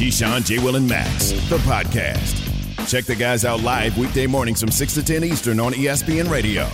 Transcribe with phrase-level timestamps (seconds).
[0.00, 0.58] Keyshawn, J.
[0.60, 2.88] Will, and Max, the podcast.
[2.88, 6.64] Check the guys out live weekday mornings from 6 to 10 Eastern on ESPN Radio.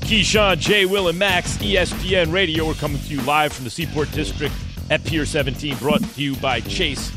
[0.00, 0.84] Keyshawn, J.
[0.86, 2.66] Will, and Max, ESPN Radio.
[2.66, 4.52] We're coming to you live from the Seaport District
[4.90, 7.12] at Pier 17, brought to you by Chase.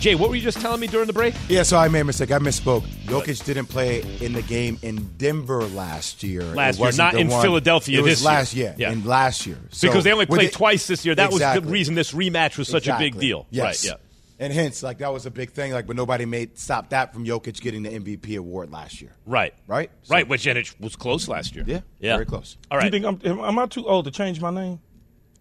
[0.00, 1.36] Jay, what were you just telling me during the break?
[1.48, 2.32] Yeah, so I made a mistake.
[2.32, 2.82] I misspoke.
[3.06, 6.42] Jokic didn't play in the game in Denver last year.
[6.42, 7.40] Last year, not in one.
[7.40, 8.74] Philadelphia it was this last year.
[8.76, 9.58] Yeah, in last year.
[9.70, 11.14] So because they only played twice this year.
[11.14, 11.60] That exactly.
[11.60, 13.06] was the reason this rematch was such exactly.
[13.06, 13.46] a big deal.
[13.50, 13.64] Yes.
[13.64, 14.03] Right, yeah.
[14.38, 15.72] And hence, like that was a big thing.
[15.72, 19.12] Like, but nobody made stop that from Jokic getting the MVP award last year.
[19.26, 19.54] Right.
[19.68, 19.90] Right.
[20.02, 20.26] So, right.
[20.26, 21.64] Which and it was close last year.
[21.66, 21.80] Yeah.
[22.00, 22.14] Yeah.
[22.14, 22.56] Very close.
[22.70, 22.90] All right.
[22.90, 24.80] Do you think I'm, am I too old to change my name?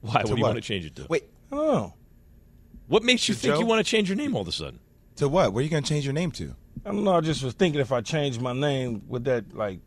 [0.01, 0.13] Why?
[0.13, 0.49] What do you what?
[0.49, 1.07] want to change it to?
[1.09, 1.23] Wait.
[1.51, 1.93] I don't know.
[2.87, 3.59] What makes you To think Joe?
[3.61, 4.79] you want to change your name all of a sudden?
[5.15, 5.53] To what?
[5.53, 6.55] What are you going to change your name to?
[6.85, 7.15] I don't know.
[7.15, 9.79] I just was thinking if I changed my name, would that like,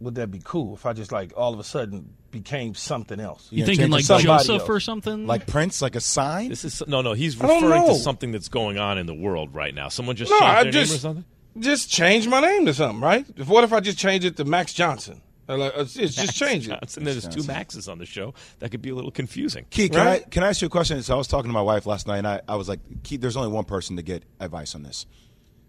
[0.00, 0.74] would that be cool?
[0.74, 3.48] If I just like all of a sudden became something else?
[3.50, 4.68] You gonna thinking like it to somebody Joseph else.
[4.70, 5.26] or something?
[5.26, 6.48] Like Prince, like a sign?
[6.48, 7.12] This is no, no.
[7.12, 9.88] He's referring to something that's going on in the world right now.
[9.88, 11.24] Someone just No, changed I their just name or something.
[11.58, 13.26] just change my name to something, right?
[13.46, 15.20] What if I just change it to Max Johnson?
[15.48, 16.72] Uh, like, it's, it's just changing.
[16.72, 16.80] it.
[16.80, 17.02] Johnson.
[17.04, 18.34] There's two Maxes on the show.
[18.60, 19.66] That could be a little confusing.
[19.70, 20.22] Key, can Right?
[20.24, 21.02] I can I ask you a question?
[21.02, 23.16] So I was talking to my wife last night, and I, I was like, Key,
[23.16, 25.06] there's only one person to get advice on this.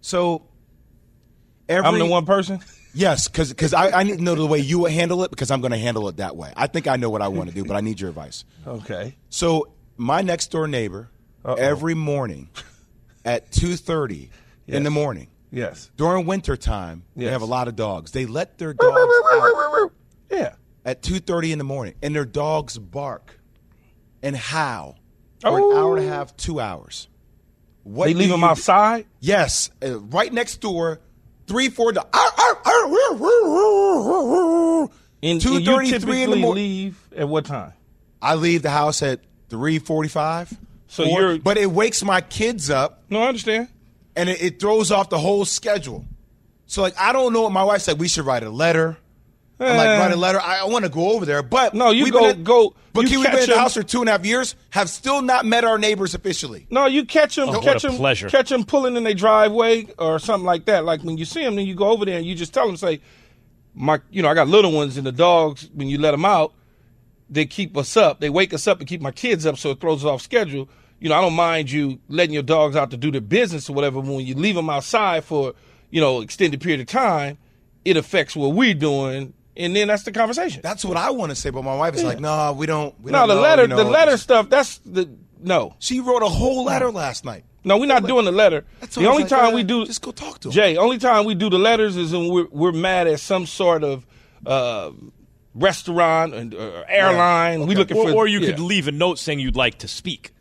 [0.02, 0.44] So
[1.68, 2.60] every I'm the one person.
[2.94, 5.62] Yes, because I, I need to know the way you would handle it because I'm
[5.62, 6.52] going to handle it that way.
[6.58, 8.44] I think I know what I want to do, but I need your advice.
[8.68, 9.16] Okay.
[9.30, 11.10] So my next door neighbor,
[11.46, 11.54] Uh-oh.
[11.56, 12.50] every morning
[13.26, 14.30] at two thirty
[14.68, 15.90] in the morning Yes.
[15.98, 18.12] during winter time, they have a lot of dogs.
[18.12, 19.92] They let their dogs out
[20.30, 20.54] Yeah.
[20.86, 23.40] at two thirty in the morning, and their dogs bark
[24.22, 24.98] and howl
[25.40, 25.78] for an Oh.
[25.78, 27.08] hour and a half, two hours.
[27.84, 28.46] What They leave them do?
[28.46, 29.08] outside.
[29.20, 31.00] Yes, uh, right next door,
[31.52, 31.92] three, four.
[31.92, 32.00] Do-
[35.24, 36.64] And, Two and you thirty, three in the typically morning.
[36.64, 37.74] leave at what time?
[38.22, 39.20] I leave the house at
[39.50, 40.52] three forty-five.
[40.88, 43.68] So you're- but it wakes my kids up, No, I understand.
[44.16, 46.06] and it, it throws off the whole schedule.
[46.66, 47.44] So like, I don't know.
[47.44, 48.98] what My wife said we should write a letter.
[49.62, 50.00] I'm like, Eh.
[50.00, 50.40] write a letter.
[50.42, 53.02] I, I want to go over there, but No, you we've go- at- go- But
[53.04, 54.56] you Key, we've been catch in the house for two and a half years.
[54.72, 56.66] Have still not met our neighbors officially.
[56.70, 58.28] No, you catch them, Oh, what catch them, pleasure.
[58.30, 60.84] catch them pulling in their driveway or something like that.
[60.84, 62.76] Like when you see them, then you go over there and you just tell them,
[62.78, 63.00] say,
[63.76, 65.70] "My, you know, I got little ones, and the dogs.
[65.74, 66.54] When you let them out,
[67.30, 68.20] they keep us up.
[68.20, 70.68] They wake us up and keep my kids up, so it throws us off schedule.
[71.00, 73.74] You know, I don't mind you letting your dogs out to do their business or
[73.74, 74.02] whatever.
[74.02, 75.54] But when you leave them outside for,
[75.90, 77.38] you know, extended period of time,
[77.86, 80.62] it affects what we're doing, and then that's the conversation.
[80.64, 83.00] That's what I want to say, but my wife is like, no, we don't.
[83.02, 84.50] We no, don't the know, letter, you know, the letter stuff.
[84.50, 85.76] That's the no.
[85.80, 87.46] She wrote a whole letter last night.
[87.64, 88.66] No, we're not doing the letter.
[88.80, 90.48] That's The why I was only like, time uh, we do just go talk to
[90.48, 90.52] him.
[90.54, 90.78] Jay.
[90.78, 94.06] Only time we do the letters is when we're we're mad at some sort of
[94.46, 94.92] uh,
[95.54, 97.68] restaurant and uh, airline.
[97.68, 98.52] We looking Or, for or you yeah.
[98.52, 100.32] could leave a note saying you'd like to speak,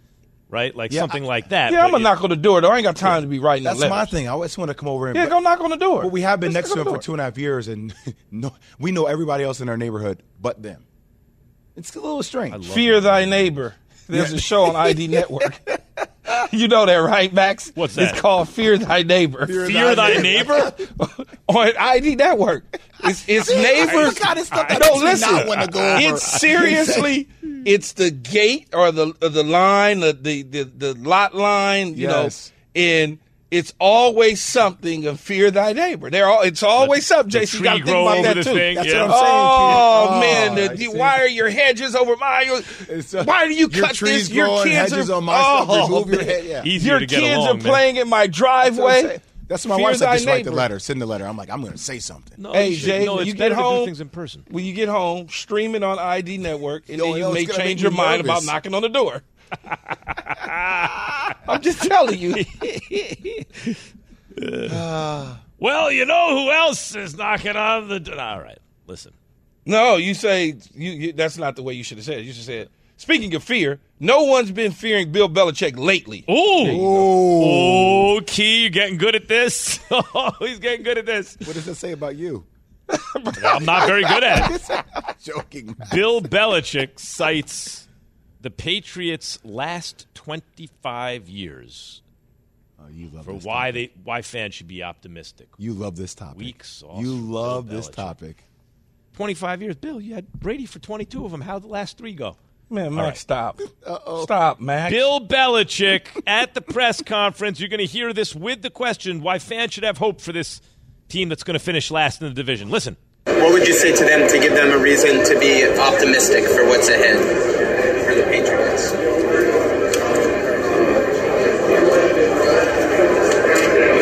[0.50, 0.74] right?
[0.74, 1.72] Like Yeah, something I- like that.
[1.72, 2.70] Yeah, I'm but gonna knock on the door though.
[2.70, 4.28] I ain't got time to be writing That's no my thing.
[4.28, 6.02] I always want to come over and Yeah, go knock on the door.
[6.02, 7.38] But we have been Just next knock to on them for two and a half
[7.38, 7.94] years, and
[8.30, 10.84] no, we know everybody else in our neighborhood but them.
[11.76, 12.66] It's a little strange.
[12.68, 13.74] Fear thy neighbor.
[14.08, 15.60] There's a show on ID Network.
[16.52, 17.72] you know that, right, Max?
[17.74, 18.10] What's that?
[18.12, 19.46] It's called Fear Thy Neighbor.
[19.46, 20.72] Fear thy neighbor?
[21.48, 22.64] on ID Network.
[23.04, 24.14] It's, it's neighbors.
[24.14, 25.30] the kind of stuff that no, listen.
[25.30, 26.00] not wanna go over.
[26.14, 27.28] It's seriously.
[27.62, 31.88] It's the gate or the or the line, the the the, the lot line.
[31.94, 32.52] You Yes.
[32.74, 33.18] know, and
[33.50, 36.08] it's always something of fear thy neighbor.
[36.10, 36.42] They're all.
[36.42, 37.30] It's always something.
[37.32, 38.42] the Jason, you got to think about that too.
[38.54, 39.02] thing, That's yeah.
[39.06, 39.34] what I'm saying.
[39.34, 40.20] Oh, kid.
[40.56, 42.46] man, I the, why are your hedges over mine?
[42.88, 44.30] It's, uh, why do you your cut trees this?
[44.36, 45.66] Your kids are on my stuff.
[45.68, 46.28] oh, Remove your man.
[46.28, 46.44] head.
[46.44, 46.62] Yeah.
[46.64, 47.62] Your to get kids along, are man.
[47.62, 49.22] playing in my That's what I'm driveway.
[49.48, 50.06] That's what my Fear wife said.
[50.06, 50.78] thy Just write the letter.
[50.78, 51.26] Send the letter.
[51.26, 52.40] I'm like, I'm going to say something.
[52.40, 54.44] No, Hey Jay, no, when you better get do home, things in person.
[54.48, 57.46] when you get home, stream it on ID Network, and Yo, then you yo, may
[57.46, 59.24] change your me mind about knocking on the door.
[61.48, 62.34] I'm just telling you.
[64.72, 65.40] Ah.
[65.58, 68.18] Well, you know who else is knocking on the door?
[68.18, 69.12] All right, listen.
[69.66, 71.12] No, you say you, you.
[71.12, 72.18] That's not the way you should have said.
[72.20, 72.24] it.
[72.24, 72.68] You should have said.
[72.96, 76.20] Speaking of fear, no one's been fearing Bill Belichick lately.
[76.30, 76.34] Ooh.
[76.36, 79.80] Oh, Key, you're getting good at this.
[79.90, 81.36] Oh, he's getting good at this.
[81.44, 82.46] What does that say about you?
[83.44, 84.70] I'm not very good at it.
[84.94, 85.66] I'm joking.
[85.66, 85.88] man.
[85.92, 87.88] Bill Belichick cites
[88.40, 92.02] the Patriots' last 25 years
[92.82, 93.94] Oh, you love for this why topic.
[93.94, 95.48] they why fans should be optimistic.
[95.58, 96.38] You love this topic.
[96.38, 97.94] Weak sauce You love this Belichick.
[97.94, 98.44] topic.
[99.14, 99.76] 25 years.
[99.76, 101.42] Bill, you had Brady for 22 of them.
[101.42, 102.36] How'd the last three go?
[102.70, 103.16] Man, Max, right.
[103.18, 103.60] stop.
[104.22, 104.92] Stop, Max.
[104.92, 107.60] Bill Belichick at the press conference.
[107.60, 110.62] You're going to hear this with the question why fans should have hope for this
[111.08, 112.70] team that's going to finish last in the division.
[112.70, 112.96] Listen.
[113.24, 116.64] What would you say to them to give them a reason to be optimistic for
[116.66, 117.59] what's ahead for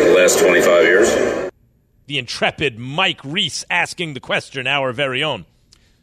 [0.05, 1.49] the last 25 years.
[2.06, 5.44] the intrepid Mike Reiss asking the question, our very own.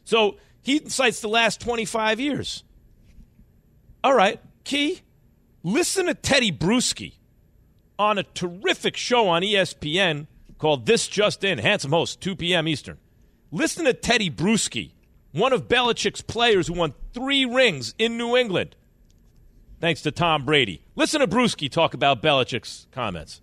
[0.04, 2.62] So he cites the last 25 years.
[4.02, 5.00] All right, Key,
[5.62, 7.14] listen to Tedy Bruschi
[7.98, 10.28] on a terrific show on ESPN
[10.58, 12.68] called This Just In, handsome host, 2 p.m.
[12.68, 12.98] Eastern.
[13.50, 14.92] Listen to Tedy Bruschi,
[15.36, 18.74] one of Belichick's players who won three rings in New England,
[19.80, 20.82] thanks to Tom Brady.
[20.94, 23.42] Listen to Bruschi talk about Belichick's comments.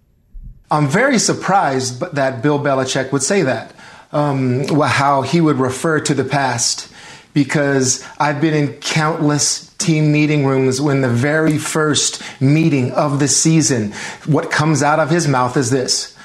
[0.71, 3.75] I'm very surprised that Bill Belichick would say that,
[4.11, 6.91] um, how he would refer to the past,
[7.33, 13.27] because I've been in countless team meeting rooms when the very first meeting of the
[13.27, 13.91] season,
[14.25, 16.17] what comes out of his mouth is this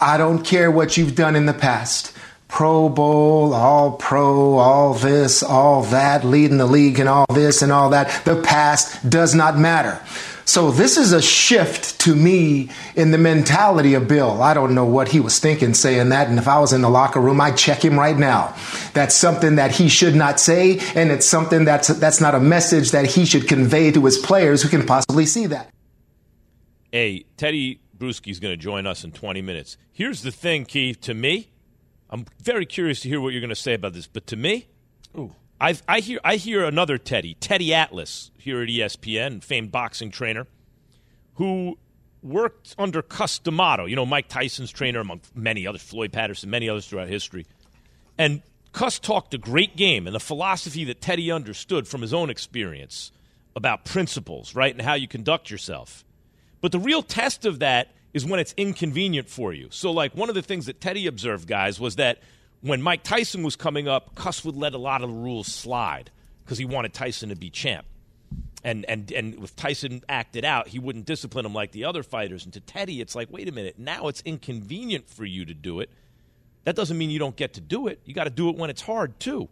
[0.00, 2.13] I don't care what you've done in the past.
[2.54, 7.72] Pro Bowl, all pro, all this, all that, leading the league and all this and
[7.72, 8.24] all that.
[8.24, 10.00] The past does not matter.
[10.44, 14.40] So this is a shift to me in the mentality of Bill.
[14.40, 16.28] I don't know what he was thinking saying that.
[16.28, 18.54] And if I was in the locker room, I'd check him right now.
[18.92, 20.78] That's something that he should not say.
[20.94, 24.62] And it's something that's, that's not a message that he should convey to his players
[24.62, 25.70] who can possibly see that.
[26.92, 29.76] Hey, Tedy Bruschi's going to join us in 20 minutes.
[29.90, 31.00] Here's the thing, Keith.
[31.00, 31.50] To me,
[32.14, 34.06] I'm very curious to hear what you're going to say about this.
[34.06, 34.68] But to me,
[35.60, 40.46] I I hear I hear another Teddy, Teddy Atlas, here at ESPN, famed boxing trainer,
[41.34, 41.76] who
[42.22, 46.68] worked under Cus D'Amato, you know, Mike Tyson's trainer, among many others, Floyd Patterson, many
[46.68, 47.46] others throughout history.
[48.16, 52.30] And Cus talked a great game and the philosophy that Teddy understood from his own
[52.30, 53.10] experience
[53.56, 56.04] about principles, right, and how you conduct yourself.
[56.60, 59.68] But the real test of that is when it's inconvenient for you.
[59.70, 62.20] So, like, one of the things that Teddy observed, guys, was that
[62.62, 66.10] when Mike Tyson was coming up, Cus would let a lot of the rules slide
[66.44, 67.84] because he wanted Tyson to be champ.
[68.62, 72.44] And, and, and if Tyson acted out, he wouldn't discipline him like the other fighters.
[72.44, 75.80] And to Teddy, it's like, wait a minute, now it's inconvenient for you to do
[75.80, 75.90] it.
[76.62, 78.00] That doesn't mean you don't get to do it.
[78.06, 79.50] You got to do it when it's hard, too.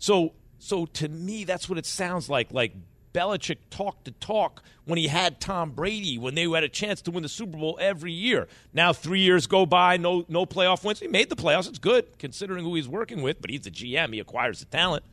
[0.00, 2.52] So, so to me, that's what it sounds like.
[2.52, 2.72] Like
[3.12, 7.10] Belichick talked to talk when he had Tom Brady, when they had a chance to
[7.10, 8.48] win the Super Bowl every year.
[8.72, 11.00] Now three years go by, no no playoff wins.
[11.00, 11.68] He made the playoffs.
[11.68, 14.12] It's good considering who he's working with, but he's the GM.
[14.12, 15.04] He acquires the talent.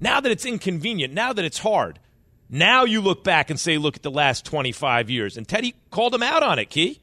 [0.00, 1.98] Now that it's inconvenient, now that it's hard,
[2.48, 5.36] now you look back and say, look at the last 25 years.
[5.36, 7.00] And Teddy called him out on it, Key.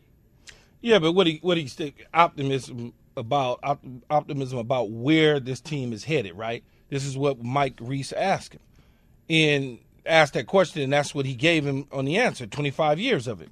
[0.82, 1.80] Yeah, but what he what he's
[2.14, 6.64] optimism about op- optimism about where this team is headed, right?
[6.90, 8.62] This is what Mike Reiss asked him,
[9.30, 12.46] and asked that question, and that's what he gave him on the answer.
[12.46, 13.50] Twenty five years of it,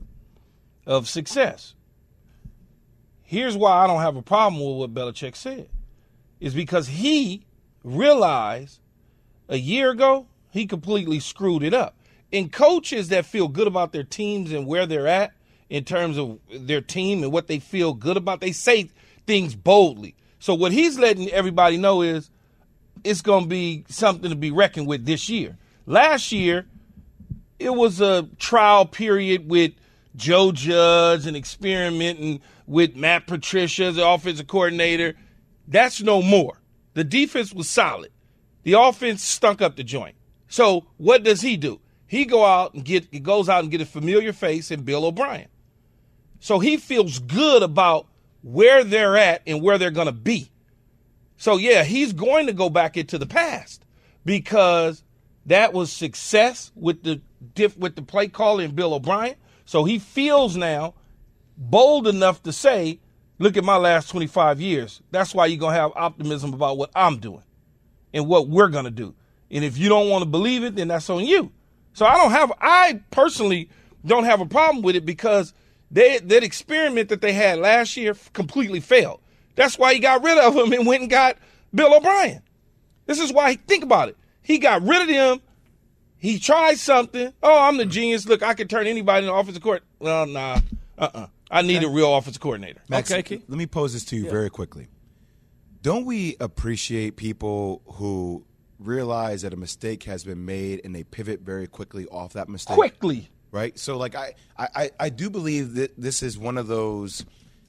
[0.85, 1.75] of success.
[3.23, 5.69] Here's why I don't have a problem with what Belichick said,
[6.39, 7.45] is because he
[7.83, 8.79] realized
[9.47, 11.97] a year ago he completely screwed it up.
[12.33, 15.33] And coaches that feel good about their teams and where they're at
[15.69, 18.89] in terms of their team and what they feel good about, they say
[19.27, 20.15] things boldly.
[20.39, 22.29] So what he's letting everybody know is
[23.03, 25.57] it's going to be something to be reckoned with this year.
[25.85, 26.65] Last year,
[27.59, 29.73] it was a trial period with
[30.15, 35.15] Joe Judge and experimenting with Matt Patricia as the offensive coordinator.
[35.67, 36.59] That's no more.
[36.93, 38.11] The defense was solid.
[38.63, 40.15] The offense stunk up the joint.
[40.47, 41.79] So what does he do?
[42.07, 45.05] He go out and get he goes out and get a familiar face in Bill
[45.05, 45.47] O'Brien.
[46.39, 48.07] So he feels good about
[48.43, 50.51] where they're at and where they're going to be.
[51.37, 53.85] So yeah, he's going to go back into the past
[54.25, 55.03] because
[55.45, 57.21] that was success with the
[57.55, 59.35] diff, with the play caller and Bill O'Brien.
[59.65, 60.93] So he feels now
[61.57, 62.99] bold enough to say,
[63.39, 65.01] "Look at my last 25 years.
[65.11, 67.43] That's why you're going to have optimism about what I'm doing
[68.13, 69.15] and what we're going to do.
[69.49, 71.51] And if you don't want to believe it, then that's on you."
[71.93, 73.69] So I don't have I personally
[74.05, 75.53] don't have a problem with it because
[75.89, 79.19] they, that experiment that they had last year completely failed.
[79.55, 81.37] That's why he got rid of him and went and got
[81.73, 82.41] Bill O'Brien.
[83.05, 84.17] This is why, think about it.
[84.41, 85.41] He got rid of him.
[86.17, 87.33] He tried something.
[87.41, 87.89] Oh, I'm the hmm.
[87.89, 88.27] genius.
[88.27, 89.83] Look, I can turn anybody into offensive court.
[89.99, 90.59] Well, nah.
[90.97, 91.27] Uh-uh.
[91.49, 92.81] I need a real offensive coordinator.
[92.87, 93.43] Max, Okay, Keith.
[93.47, 94.87] let me pose this to you very quickly.
[95.81, 98.45] Don't we appreciate people who
[98.79, 102.75] realize that a mistake has been made and they pivot very quickly off that mistake?
[102.75, 103.29] Quickly.
[103.51, 103.77] right?
[103.77, 107.25] So like I, I, I do believe that this is one of those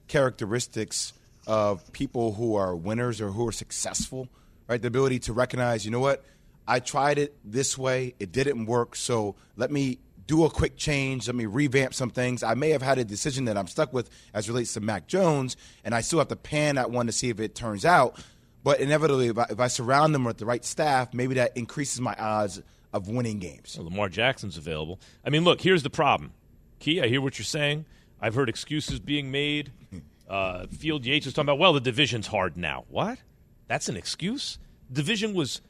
[0.09, 1.13] characteristics
[1.47, 4.29] of people who are winners or who are successful,
[4.69, 4.81] right?
[4.81, 6.25] The ability to recognize, you know what,
[6.73, 11.27] I tried it this way, it didn't work, so let me do a quick change,
[11.27, 12.43] let me revamp some things.
[12.43, 15.59] I may have had a decision that I'm stuck with as relates to Mac Jones,
[15.85, 18.19] and I still have to pan that one to see if it turns out.
[18.65, 22.01] But inevitably, if I, if I surround them with the right staff, maybe that increases
[22.01, 22.63] my odds
[22.95, 23.75] of winning games.
[23.77, 24.99] Well, Lamar Jackson's available.
[25.27, 26.33] I mean, look, here's the problem.
[26.79, 27.85] Key, I hear what you're saying.
[28.19, 29.73] I've heard excuses being made.
[30.29, 32.87] Uh, Field Yates was talking about, well, the division's hard now.
[32.89, 33.19] What?
[33.67, 34.59] That's an excuse?
[34.91, 35.61] Division was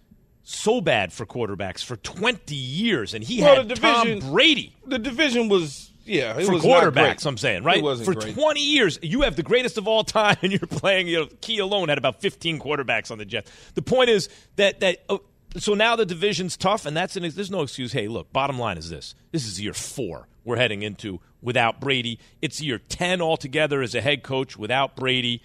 [0.45, 4.99] so bad for quarterbacks for 20 years, and he Well, had division- Tom Brady The
[4.99, 7.25] division was yeah, it for was quarterbacks.
[7.27, 8.35] I'm saying right It wasn't for great.
[8.35, 8.99] 20 years.
[9.03, 11.07] You have the greatest of all time, and you're playing.
[11.07, 13.51] You know, Key alone had about 15 quarterbacks on the Jets.
[13.75, 15.05] The point is that that.
[15.09, 15.19] Uh,
[15.59, 17.93] so now the division's tough, and that's an, there's no excuse.
[17.93, 22.19] Hey, look, bottom line is this: this is year four we're heading into without Brady.
[22.41, 25.41] It's year 10 altogether as a head coach without Brady.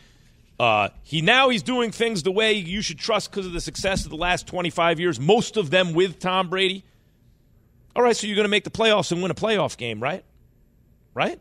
[0.60, 4.06] Uh, he now he's doing things the way you should trust because of the success
[4.06, 6.84] of the last 25 years, most of them with Tom Brady.
[7.96, 10.24] All right, so you're going to make the playoffs and win a playoff game, right?
[11.14, 11.40] Right?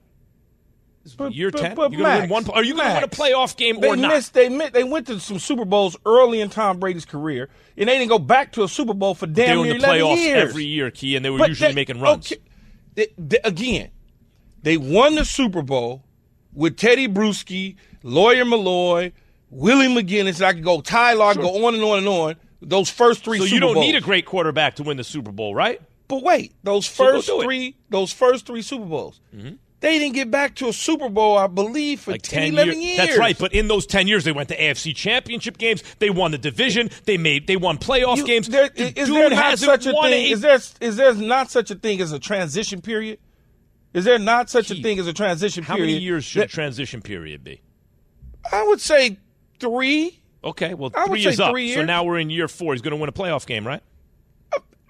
[1.17, 1.75] But- year but- 10.
[1.77, 2.57] but you're going to win Max, one.
[2.57, 4.13] Are you going to win a playoff game They or not?
[4.13, 4.35] missed.
[4.35, 7.97] They missed, They went to some Super Bowls early in Tom Brady's career, and they
[7.99, 10.17] didn't go back to a Super Bowl for damn they were in near the playoffs
[10.17, 10.51] years.
[10.51, 12.33] every year, Key, and they were usually they- making runs.
[12.33, 12.41] okay,
[13.17, 13.91] they- again,
[14.63, 16.03] they won the Super Bowl
[16.53, 19.13] with Tedy Bruschi, Lawyer Milloy,
[19.51, 20.43] Willie McGinest.
[20.43, 22.37] I could go Tyler, could go on and on and on.
[22.63, 23.39] Those first three.
[23.39, 23.87] So Super you don't Bowls.
[23.87, 25.81] need a great quarterback to win the Super Bowl, right?
[26.09, 27.33] But wait, those So first it.
[27.33, 27.43] Mm-hmm.
[27.45, 29.21] three, those first three Super Bowls,
[29.81, 32.75] they didn't get back to a Super Bowl, I believe, for Like 10, 10 11
[32.75, 32.85] years.
[32.85, 32.97] years.
[33.09, 33.37] That's right.
[33.39, 35.83] But in those 10 years, they went to AFC championship games.
[35.99, 36.91] They won the division.
[37.05, 37.47] They made.
[37.49, 38.49] They won playoff You- games.
[38.49, 40.31] there- The is there not such a thing?
[40.31, 43.19] Is there is there not such a thing as a transition period?
[43.93, 45.91] Is there not such a thing as a transition How period?
[45.91, 47.61] How many years should that- transition period be?
[48.53, 49.19] I would say
[49.59, 50.21] three.
[50.45, 51.51] Okay, well, I three is up.
[51.51, 52.73] three So now we're in year four.
[52.75, 53.83] He's going to win a playoff game, right?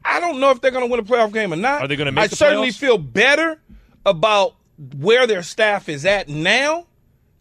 [0.04, 1.82] I don't know if they're going to win a playoff game or not.
[1.82, 2.78] Are they gonna make I certainly playoffs?
[2.78, 3.60] feel better
[4.04, 4.54] about
[4.96, 6.86] where their staff is at now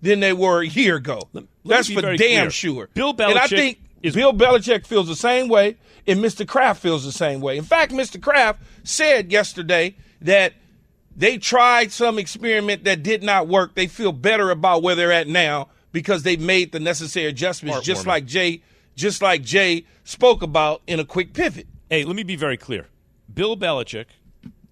[0.01, 1.19] than they were a year ago.
[1.33, 2.49] let That's for damn clear.
[2.49, 2.89] sure.
[2.95, 6.47] Bill Belichick and I think is- Bill Belichick feels the same way, and Mr.
[6.47, 7.57] Kraft feels the same way.
[7.57, 8.19] In fact, Mr.
[8.21, 10.53] Kraft said yesterday that
[11.15, 13.75] they tried some experiment that did not work.
[13.75, 18.05] They feel better about where they're at now because they made the necessary adjustments, just
[18.05, 18.61] like Jay,
[18.97, 21.67] just like Jay spoke about in a quick pivot.
[21.89, 22.87] Hey, let me be very clear.
[23.33, 24.07] Bill Belichick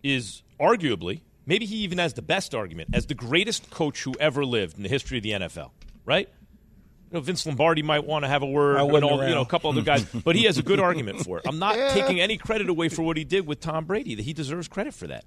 [0.03, 4.43] is arguably, maybe he even has the best argument, as the greatest coach who ever
[4.43, 5.71] lived in the history of the NFL,
[6.03, 6.27] right?
[7.09, 9.43] You know, Vince Lombardi might want to have a word, I and all, you know,
[9.43, 11.45] a couple other guys, but he has a good argument for it.
[11.47, 14.15] I'm not taking any credit away for what he did with Tom Brady.
[14.15, 15.23] That he deserves credit for that.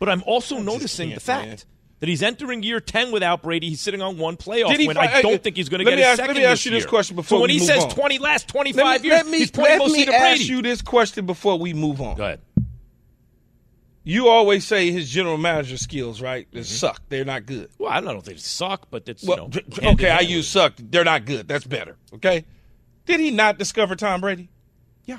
[0.00, 1.58] But I'm also noticing the fact man.
[2.00, 3.68] That he's entering year 10 without Brady.
[3.68, 4.94] He's sitting on one playoff win.
[4.96, 6.70] fi- I don't think he's going to get a ask- second let me ask you
[6.72, 6.80] year.
[6.80, 7.90] this question before So when he says on.
[7.90, 10.24] 20 last 25 Let me, years, let me, he's pointing let me to Brady.
[10.40, 12.16] ask you this question before we move on.
[12.16, 12.40] Go ahead.
[14.02, 16.48] You always say his general manager skills, right?
[16.52, 16.64] They Mm-hmm.
[16.74, 17.02] suck.
[17.10, 17.68] They're not good.
[17.78, 20.10] Well, I don't think they suck, but it's Well, you know, d- hand in okay,
[20.10, 20.72] I use suck.
[20.78, 21.46] They're not good.
[21.46, 21.96] That's better.
[22.14, 22.46] Okay.
[23.04, 24.48] Did he not discover Tom Brady?
[25.04, 25.18] Yeah.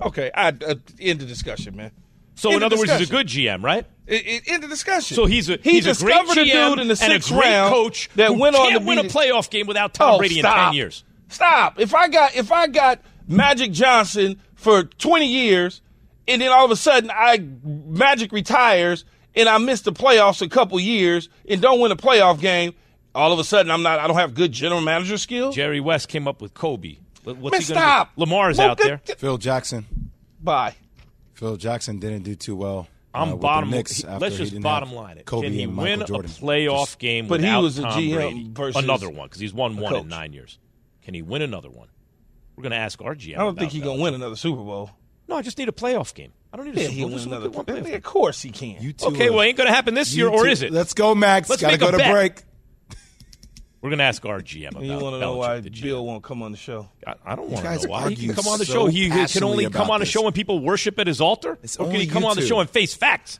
[0.00, 1.90] Okay, I uh, end the discussion, man.
[2.34, 3.84] So End in the other words, he's a good GM, right?
[4.06, 5.14] In, I- End the discussion.
[5.14, 7.18] So he's a he he's a great discovered a GM dude in the and a
[7.20, 10.18] great round coach that went on can't to win a playoff game without Tom Oh,
[10.18, 11.04] Brady in ten years.
[11.28, 11.78] Stop.
[11.78, 15.80] If I got if I got Magic Johnson for 20 years
[16.26, 19.04] and then all of a sudden I Magic retires
[19.36, 22.74] and I miss the playoffs a couple years and don't win a playoff game,
[23.14, 25.54] all of a sudden I'm not I don't have good general manager skills.
[25.54, 26.96] Jerry West came up with Kobe.
[27.22, 28.14] What's Man, he gonna stop.
[28.16, 28.20] do?
[28.22, 29.16] Lamar's Well, out get- there.
[29.16, 30.10] Phil Jackson.
[30.42, 30.74] Bye.
[31.40, 32.86] Phil Jackson didn't do too well.
[33.14, 33.70] uh, I'm with bottom.
[33.70, 35.24] Knicks he- after let's just bottom line it.
[35.24, 36.30] Kobe Can he win Jordan.
[36.30, 38.48] a playoff game But he without was a Tom GM Brady?
[38.52, 40.58] versus another one because he's won a one in nine years.
[41.02, 41.88] Can he win another one?
[42.56, 43.36] We're going to ask our GM.
[43.36, 44.90] I don't think he's gonna win another Super Bowl.
[45.28, 46.32] No, I just need a playoff game.
[46.52, 47.16] I don't need a Yeah, Super he'll Bowl.
[47.18, 47.48] win another.
[47.50, 47.94] one playoff.
[47.96, 48.82] Of course he can.
[48.82, 50.72] You two Okay, are- well, ain't going to happen this year, you or is it?
[50.72, 51.48] Let's go, Max.
[51.48, 52.12] Let's Gotta make go a to bet.
[52.12, 52.42] break.
[53.80, 55.82] We're going to ask our GM about you want to know why the GM.
[55.82, 56.90] Bill won't come on the show?
[57.06, 58.10] I, I don't want to know why.
[58.10, 58.86] He can argue come on the so show.
[58.88, 61.58] He can only come about on a show when people worship at his altar?
[61.62, 62.48] It's or can he come on the two.
[62.48, 63.38] show and face facts?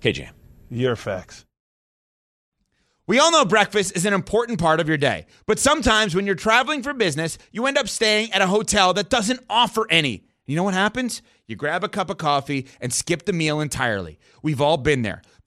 [0.00, 0.30] KJ.
[0.70, 1.44] Your facts.
[3.08, 6.34] We all know breakfast is an important part of your day, but sometimes when you're
[6.34, 10.24] traveling for business, you end up staying at a hotel that doesn't offer any.
[10.44, 11.22] You know what happens?
[11.46, 14.18] You grab a cup of coffee and skip the meal entirely.
[14.42, 15.22] We've all been there.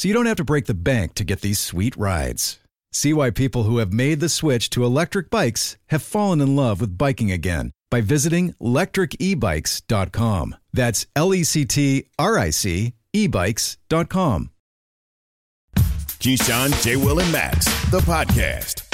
[0.00, 2.58] so you don't have to break the bank to get these sweet rides.
[2.90, 6.80] See why people who have made the switch to electric bikes have fallen in love
[6.80, 10.56] with biking again by visiting lectricebikes.com.
[10.72, 14.48] That's L E C T R I C ebikes.com.
[15.76, 16.96] Keyshawn, J.
[16.96, 18.86] Will, and Max, the podcast.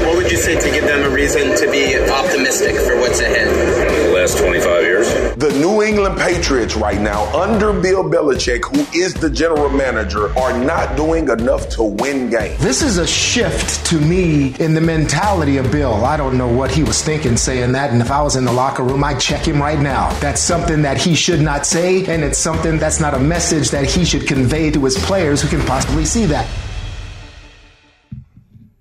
[0.00, 4.13] What would you say to give them a reason to be optimistic for what's ahead?
[4.24, 5.36] The last 25 years.
[5.36, 10.58] The New England Patriots right now, under Bill Belichick, who is the general manager, are
[10.64, 12.58] not doing enough to win games.
[12.58, 16.06] This is a shift to me in the mentality of Bill.
[16.06, 18.52] I don't know what he was thinking saying that, and if I was in the
[18.52, 20.10] locker room, I'd check him right now.
[20.20, 23.84] That's something that he should not say, and it's something that's not a message that
[23.84, 26.48] he should convey to his players who can possibly see that.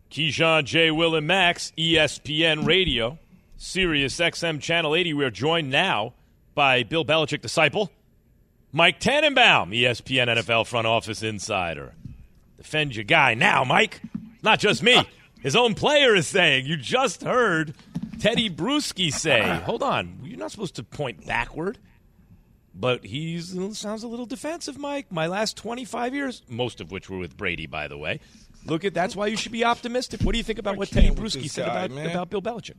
[0.09, 0.89] Keyshawn, J.
[0.89, 3.19] Will, and Max, ESPN Radio,
[3.63, 5.13] Sirius XM Channel 80.
[5.13, 6.13] We are joined now
[6.53, 7.91] by Bill Belichick disciple,
[8.74, 11.93] Mike Tannenbaum, ESPN NFL front office insider.
[12.58, 14.01] Defend your guy now, Mike.
[14.43, 15.08] Not just me.
[15.41, 16.65] His own player is saying.
[16.65, 17.74] You just heard
[18.17, 21.77] Tedy Bruschi say, hold on, you're not supposed to point backward.
[22.75, 25.10] But he sounds a little defensive, Mike.
[25.10, 28.20] My last 25 years, most of which were with Brady, by the way.
[28.65, 30.22] Look at that's why you should be optimistic.
[30.22, 32.10] What do you think about what Tedy Bruschi said guy, about, man.
[32.10, 32.75] about Bill Belichick?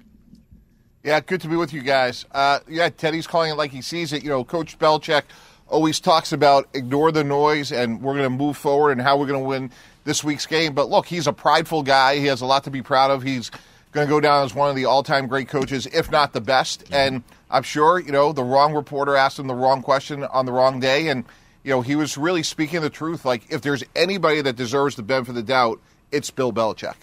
[1.05, 2.25] Yeah, good to be with you guys.
[2.33, 4.25] Uh, yeah, Teddy's calling it like he sees it.
[4.25, 5.25] You know, Coach Belichick
[5.69, 9.27] always talks about ignore the noise and we're going to move forward and how we're
[9.27, 9.71] going to win
[10.05, 10.73] this week's game.
[10.73, 12.17] But look, he's a prideful guy.
[12.17, 13.23] He has a lot to be proud of.
[13.23, 13.51] He's
[13.93, 16.85] going to go down as one of the all-time great coaches, if not the best.
[16.91, 20.53] And I'm sure, you know, the wrong reporter asked him the wrong question on the
[20.53, 21.09] wrong day.
[21.09, 21.27] And,
[21.65, 23.27] you know, he was really speaking the truth.
[23.27, 26.97] Like, if there's anybody that deserves the benefit of the doubt, it's Bill Belichick.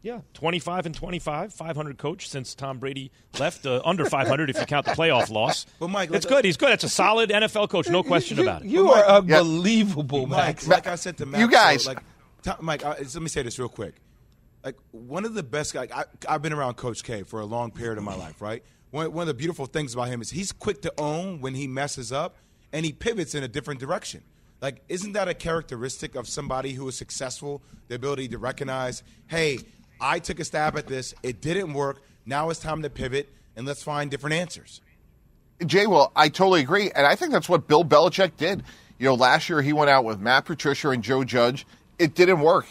[0.00, 3.66] Yeah, 25 and 25, 500 coach since Tom Brady left.
[3.66, 5.66] Uh, under 500 if you count the playoff loss.
[5.80, 6.44] But, Mike, it's let- good.
[6.44, 6.70] He's good.
[6.70, 8.68] That's a solid NFL coach, no question you, about it.
[8.68, 10.68] You But are Mike- unbelievable, Mike, Max.
[10.68, 12.02] like I said to Max, You guys- so, like,
[12.42, 13.94] Tom- Mike, I, let me say this real quick.
[14.64, 17.70] Like one of the best guys, I, I've been around Coach K for a long
[17.70, 18.62] period of my life, right?
[18.90, 21.66] One, one of the beautiful things about him is he's quick to own when he
[21.66, 22.36] messes up,
[22.72, 24.22] and he pivots in a different direction.
[24.60, 27.62] Like, isn't that a characteristic of somebody who is successful?
[27.88, 29.58] The ability to recognize, hey,
[30.00, 32.02] I took a stab at this, it didn't work.
[32.26, 34.80] Now it's time to pivot, and let's find different answers.
[35.66, 38.62] Jay, well, I totally agree, and I think that's what Bill Belichick did.
[38.98, 41.66] You know, last year he went out with Matt Patricia and Joe Judge.
[41.98, 42.66] It didn't work.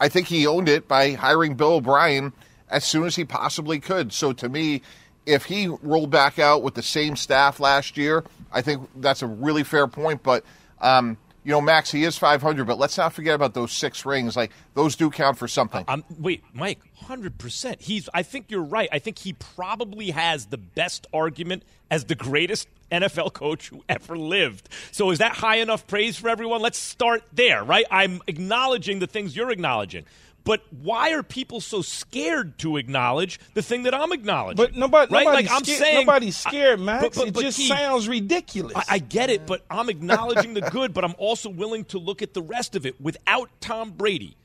[0.00, 2.32] I think he owned it by hiring Bill O'Brien
[2.68, 4.12] as soon as he possibly could.
[4.12, 4.82] So to me,
[5.24, 9.26] if he rolled back out with the same staff last year, I think that's a
[9.26, 10.22] really fair point.
[10.22, 10.44] But
[10.80, 14.36] um, you know, Max, he is 500, but let's not forget about those six rings.
[14.36, 15.84] Like those do count for something.
[15.86, 17.80] Um, wait, Mike, hundred percent.
[17.80, 18.08] He's.
[18.12, 18.88] I think you're right.
[18.90, 24.18] I think he probably has the best argument as the greatest NFL coach who ever
[24.18, 24.68] lived.
[24.90, 26.62] So is that high enough praise for everyone?
[26.62, 27.84] Let's start there, right?
[27.92, 30.04] I'm acknowledging the things you're acknowledging.
[30.46, 34.56] But why are people so scared to acknowledge the thing that I'm acknowledging?
[34.56, 35.24] But nobody, right?
[35.26, 37.02] nobody's, like I'm scared, saying, nobody's scared, I- Max.
[37.02, 38.76] but- but- it but just Keith, sounds ridiculous.
[38.76, 42.22] I, I get it, but I'm acknowledging the good, but I'm also willing to look
[42.22, 43.00] at the rest of it.
[43.00, 44.36] Without Tom Brady,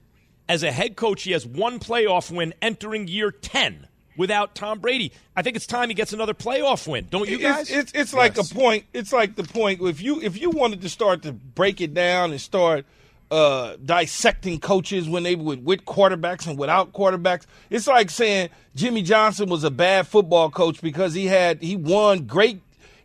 [0.50, 3.88] as a head coach, he has one playoff win entering year 10
[4.18, 5.12] without Tom Brady.
[5.36, 7.08] I think it's time he gets another playoff win.
[7.12, 7.70] Don't you guys?
[7.70, 8.86] It's, it's, it's like a point.
[8.92, 9.82] It's like the point.
[9.82, 12.86] If you if you wanted to start to break it down and start
[13.32, 19.02] uh, dissecting coaches when they were with quarterbacks and without quarterbacks, it's like saying Jimmy
[19.02, 22.62] Johnson was a bad football coach because he had he won great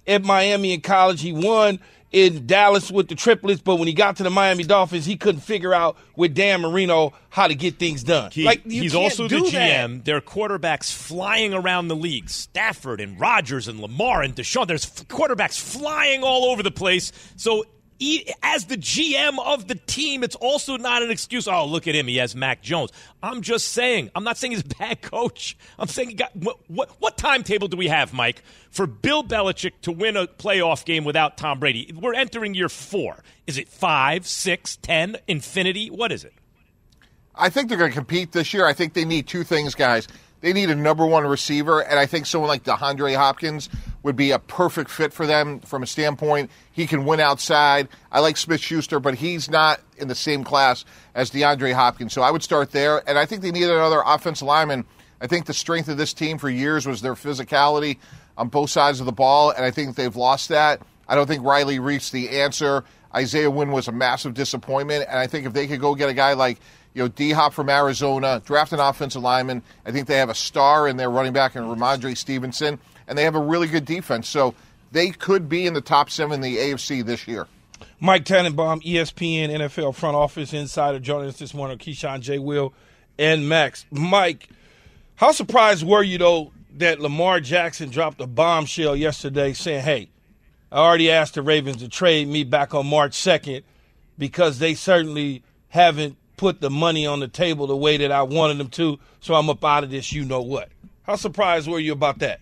[0.06, 1.20] at Miami in college.
[1.22, 1.78] He won
[2.12, 5.40] in Dallas with the triplets, but when he got to the Miami Dolphins, he couldn't
[5.42, 8.30] figure out with Dan Marino how to get things done.
[8.30, 9.52] He- like he's also the GM.
[9.98, 10.04] that.
[10.04, 12.30] There are quarterbacks flying around the league.
[12.30, 14.66] Stafford and Rodgers and Lamar and Deshaun.
[14.66, 17.12] There's quarterbacks flying all over the place.
[17.36, 17.64] So
[18.42, 21.48] As the GM of the team, it's also not an excuse.
[21.48, 22.06] Oh, look at him.
[22.06, 22.92] He has Mac Jones.
[23.22, 24.10] I'm just saying.
[24.14, 25.56] I'm not saying he's a bad coach.
[25.78, 26.34] I'm saying he got.
[26.36, 30.84] What, what, what timetable do we have, Mike, for Bill Belichick to win a playoff
[30.84, 31.90] game without Tom Brady?
[31.94, 33.22] We're entering year four.
[33.46, 35.88] Is it five, six, ten, infinity?
[35.88, 36.34] What is it?
[37.34, 38.66] I think they're going to compete this year.
[38.66, 40.08] I think they need two things, guys.
[40.40, 43.68] They need a number one receiver, and I think someone like DeAndre Hopkins
[44.02, 46.50] would be a perfect fit for them from a standpoint.
[46.70, 47.88] He can win outside.
[48.12, 52.12] I like Smith Schuster, but he's not in the same class as DeAndre Hopkins.
[52.12, 53.02] So I would start there.
[53.08, 54.84] And I think they need another offensive lineman.
[55.20, 57.96] I think the strength of this team for years was their physicality
[58.36, 60.82] on both sides of the ball, and I think they've lost that.
[61.08, 62.84] I don't think Riley Reiff's the answer.
[63.14, 66.14] Isaiah Wynn was a massive disappointment, and I think if they could go get a
[66.14, 66.58] guy like
[66.96, 70.34] you know D Hop from Arizona, draft an offensive lineman, I think they have a
[70.34, 74.28] star in their running back in Rhamondre Stevenson, and they have a really good defense.
[74.28, 74.54] So
[74.92, 77.46] they could be in the top seven in the AFC this year.
[78.00, 81.76] Mike Tannenbaum, ESPN NFL front office insider, joining us this morning.
[81.76, 82.38] Keyshawn J.
[82.38, 82.72] Will
[83.18, 83.84] and Max.
[83.90, 84.48] Mike,
[85.16, 90.08] how surprised were you though that Lamar Jackson dropped a bombshell yesterday, saying, "Hey,
[90.72, 93.64] I already asked the Ravens to trade me back on March 2nd
[94.18, 98.58] because they certainly haven't put the money on the table the way that I wanted
[98.58, 100.12] them to, so I'm up out of this.
[100.12, 100.70] You know what?
[101.04, 102.40] How surprised were you about that?"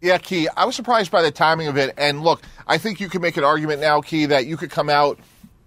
[0.00, 0.48] Yeah, Key.
[0.56, 1.94] I was surprised by the timing of it.
[1.98, 4.88] And look, I think you can make an argument now, Key, that you could come
[4.88, 5.18] out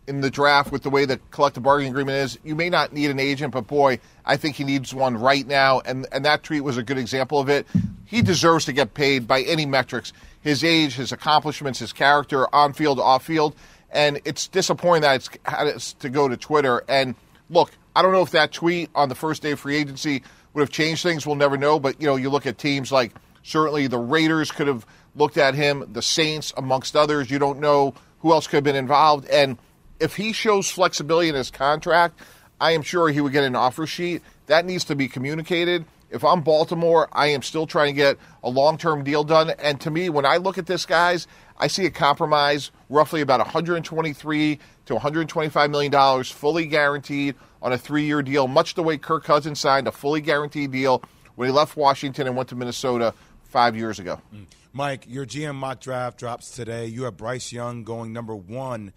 [0.07, 2.37] in the draft with the way the collective bargaining agreement is.
[2.43, 5.81] You may not need an agent, but boy, I think he needs one right now.
[5.81, 7.67] And and that tweet was a good example of it.
[8.05, 10.13] He deserves to get paid by any metrics.
[10.41, 13.55] His age, his accomplishments, his character, on field, off field.
[13.91, 16.83] And it's disappointing that it's had to go to Twitter.
[16.89, 17.15] And
[17.53, 20.61] look, I don't know if that tweet on the first day of free agency would
[20.61, 21.25] have changed things.
[21.25, 21.79] We'll never know.
[21.79, 23.13] But you know, you look at teams like
[23.43, 24.85] Certainly, the Raiders could have
[25.15, 27.29] looked at him, the Saints, amongst others.
[27.29, 29.27] You don't know who else could have been involved.
[29.27, 29.57] And
[29.99, 32.19] if he shows flexibility in his contract,
[32.59, 34.21] I am sure he would get an offer sheet.
[34.47, 35.85] That needs to be communicated.
[36.09, 39.49] If I'm Baltimore, I am still trying to get a long term deal done.
[39.59, 43.39] And to me, when I look at this, guys, I see a compromise roughly about
[43.39, 48.97] 123 to 125 million dollars, fully guaranteed on a three year deal, much the way
[48.97, 51.03] Kirk Cousins signed a fully guaranteed deal
[51.35, 54.21] when he left Washington and went to Minnesota five years ago.
[54.33, 54.45] Mm.
[54.71, 56.85] Mike, your GM mock draft drops today.
[56.85, 58.93] You have Bryce Young going number one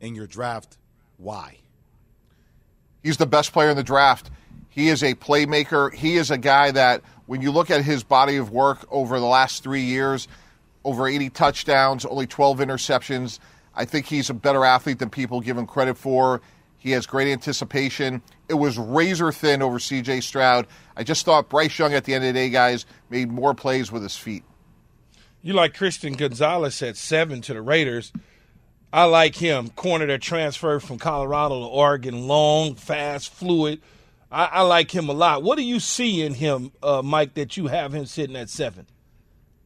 [0.00, 0.78] in your draft.
[1.16, 1.58] Why?
[3.02, 4.30] He's the best player in the draft.
[4.68, 5.92] He is a playmaker.
[5.92, 9.26] He is a guy that, when you look at his body of work over the
[9.26, 10.26] last three years,
[10.84, 13.38] over 80 touchdowns, only 12 interceptions,
[13.74, 16.42] I think he's a better athlete than people give him credit for.
[16.78, 18.22] He has great anticipation.
[18.48, 20.66] It was razor thin over CJ Stroud.
[20.96, 23.92] I just thought Bryce Young at the end of the day, guys, made more plays
[23.92, 24.42] with his feet.
[25.42, 28.12] You like Christian Gonzalez at seven to the Raiders.
[28.92, 29.70] I like him.
[29.70, 33.80] Corner that transferred from Colorado to Oregon, long, fast, fluid.
[34.30, 35.42] I, I like him a lot.
[35.42, 38.86] What do you see in him, uh, Mike, that you have him sitting at seven?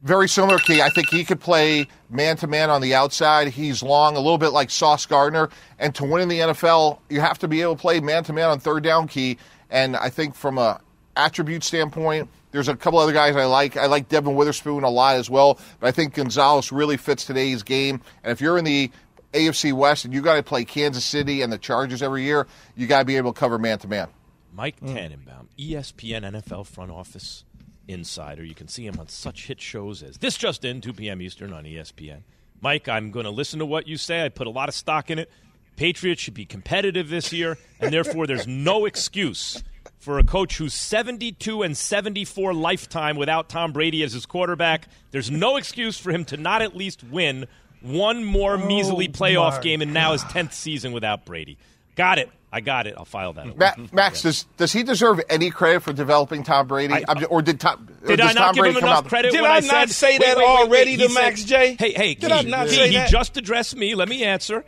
[0.07, 0.81] Very similar, Key.
[0.81, 3.49] I think he could play man to man on the outside.
[3.49, 5.49] He's long, a little bit like Sauce Gardner.
[5.79, 8.31] And to win in the NFL, you have to be able to play man to
[8.31, 9.37] man on third down, Key.
[9.69, 10.79] And I think from a
[11.17, 13.75] attribute standpoint, there's a couple other guys I like.
[13.75, 17.61] I like Devon Witherspoon a lot as well, but I think Gonzalez really fits today's
[17.61, 17.99] game.
[18.23, 18.89] And if you're in the
[19.33, 22.87] AFC West and you got to play Kansas City and the Chargers every year, you
[22.87, 24.07] got to be able to cover man to man.
[24.53, 27.43] Mike Tannenbaum, ESPN NFL front office
[27.87, 28.43] insider.
[28.43, 31.21] You can see him on such hit shows as This Just In, 2 p.m.
[31.21, 32.21] Eastern on ESPN.
[32.61, 34.25] Mike, I'm going to listen to what you say.
[34.25, 35.29] I put a lot of stock in it.
[35.75, 39.63] Patriots should be competitive this year, and therefore there's no excuse
[39.99, 44.87] for a coach who's 72 and 74 lifetime without Tom Brady as his quarterback.
[45.11, 47.45] There's no excuse for him to not at least win
[47.81, 51.57] one more measly oh playoff my game in now his 10th season without Brady.
[51.97, 52.29] Got it.
[52.49, 52.93] I got it.
[52.97, 53.57] I'll file that.
[53.57, 53.93] Ma- mm-hmm.
[53.93, 56.93] Max, does does he deserve any credit for developing Tom Brady?
[56.93, 57.89] I- I'm- or did Tom?
[58.03, 59.55] or Did I not Tom give Brady him come enough out- credit Did when I
[59.55, 61.01] I, not said, say Wait, that wait, wait, already wait.
[61.01, 61.75] to He Max J?
[61.77, 63.09] Hey, hey, Did I not Key, say he that?
[63.09, 63.95] just addressed me.
[63.95, 64.63] Let me answer.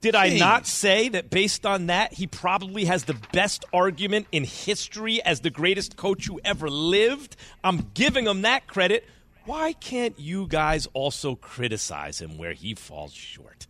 [0.00, 4.44] Did I not say that based on that, he probably has the best argument in
[4.44, 7.34] history as the greatest coach who ever lived?
[7.64, 9.04] I'm giving him that credit.
[9.44, 13.66] Why can't you guys also criticize him where he falls short?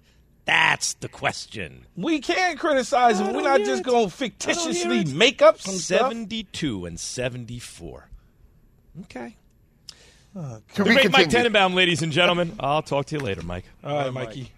[0.48, 1.84] That's the question.
[1.94, 3.34] We can criticize him.
[3.34, 6.10] We're don't just going to fictitiously make up some stuff.
[6.10, 8.08] 72 and 74.
[9.02, 9.36] Okay.
[10.32, 12.56] To The be great Mike Tannenbaum, ladies and gentlemen.
[12.60, 13.66] I'll talk to you later, Mike.
[13.84, 14.52] All right, Mikey.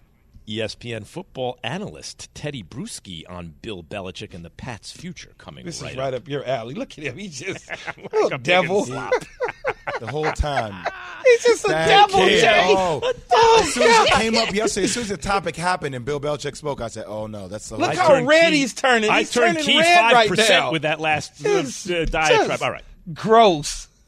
[0.47, 5.91] ESPN football analyst Tedy Bruschi on Bill Belichick and the Pats' future coming This right
[5.91, 6.21] is right up.
[6.21, 6.73] up your alley.
[6.73, 7.17] Look at him.
[7.17, 8.85] He just Like little a pig in devil.
[9.91, 10.01] Slop.
[10.01, 10.85] The whole time.
[11.25, 12.73] He's just a devil, kid, Jay.
[12.77, 12.99] oh.
[13.31, 16.03] Oh, as soon as it came up yesterday, as soon as the topic happened and
[16.03, 18.57] Bill Belichick spoke, I said, "Oh no, that's the." Look I how turned red key-
[18.59, 19.09] he's turning.
[19.09, 20.71] I He's turned turning key red five right percent now.
[20.71, 22.61] with that last uh, It's uh, diatribe.
[22.61, 22.83] All right.
[23.13, 23.87] Gross.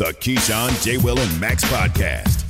[0.00, 0.96] The Keyshawn, J.
[0.96, 2.40] Will, and Max podcast.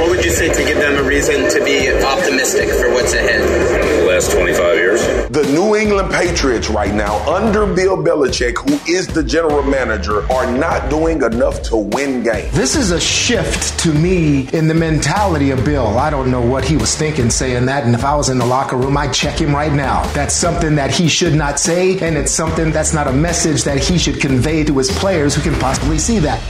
[0.00, 4.03] What would you say to give them a reason to be optimistic for what's ahead?
[4.14, 5.00] The last 25 years.
[5.30, 10.48] The New England Patriots right now, under Bill Belichick, who is the general manager, are
[10.56, 12.52] not doing enough to win games.
[12.52, 15.98] This is a shift to me in the mentality of Bill.
[15.98, 18.46] I don't know what he was thinking saying that, and if I was in the
[18.46, 20.04] locker room, I'd check him right now.
[20.12, 23.78] That's something that he should not say, and it's something that's not a message that
[23.78, 26.40] he should convey to his players who can possibly see that.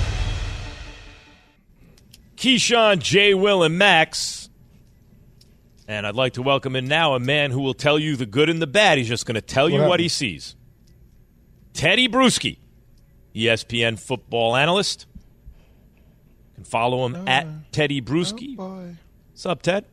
[2.37, 3.33] Keyshawn, J.
[3.33, 4.44] Will, and Max.
[5.87, 8.49] And I'd like to welcome in now a man who will tell you the good
[8.49, 8.99] and the bad.
[8.99, 10.57] He's just going to tell you What what he sees.
[11.75, 12.59] Tedy Bruschi,
[13.35, 15.07] ESPN football analyst.
[16.51, 18.57] You can follow him at Tedy Bruschi.
[18.57, 19.85] What's up, Ted?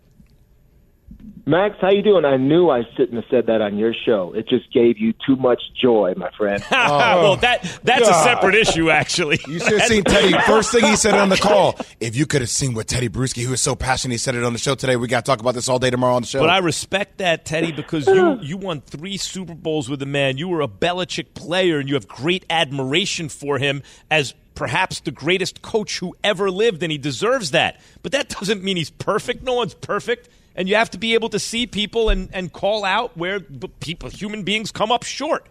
[1.45, 2.23] Max, how you doing?
[2.23, 4.31] I knew I shouldn't have said that on your show.
[4.34, 6.63] It just gave you too much joy, my friend.
[6.71, 9.39] well, that that's a separate issue, actually.
[9.47, 10.34] You should have seen Teddy.
[10.45, 11.79] First thing he said on the call.
[11.99, 14.13] If you could have seen what Tedy Bruschi, he was so passionate.
[14.13, 14.95] He said it on the show today.
[14.95, 16.39] We got to talk about this all day tomorrow on the show.
[16.39, 20.38] But I respect that, Teddy, because you you won three Super Bowls with the man.
[20.38, 23.81] You were a Belichick player, and you have great admiration for him
[24.12, 27.81] as perhaps the greatest coach who ever lived, and he deserves that.
[28.03, 29.43] But that doesn't mean he's perfect.
[29.43, 30.29] No one's perfect.
[30.56, 34.10] And you have to be able to see people and, and call out where people,
[34.10, 35.48] human beings, come up short.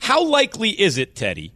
[0.00, 1.52] How likely is it, Teddy,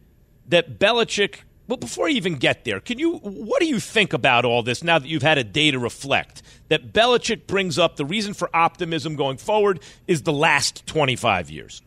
[0.47, 1.41] that Belichick?
[1.67, 3.17] Well, before I even get there, can you?
[3.17, 6.41] What do you think about all this now that you've had a day to reflect?
[6.69, 11.49] That Belichick brings up the reason for optimism going forward is the last twenty five
[11.49, 11.81] years.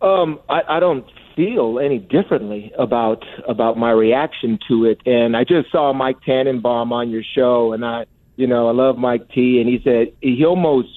[0.00, 1.04] Um, I, I don't
[1.36, 5.02] feel any differently about about my reaction to it.
[5.04, 8.06] And I just saw Mike Tannenbaum on your show, and I,
[8.40, 10.88] you know, I love Mike T, and he said he almost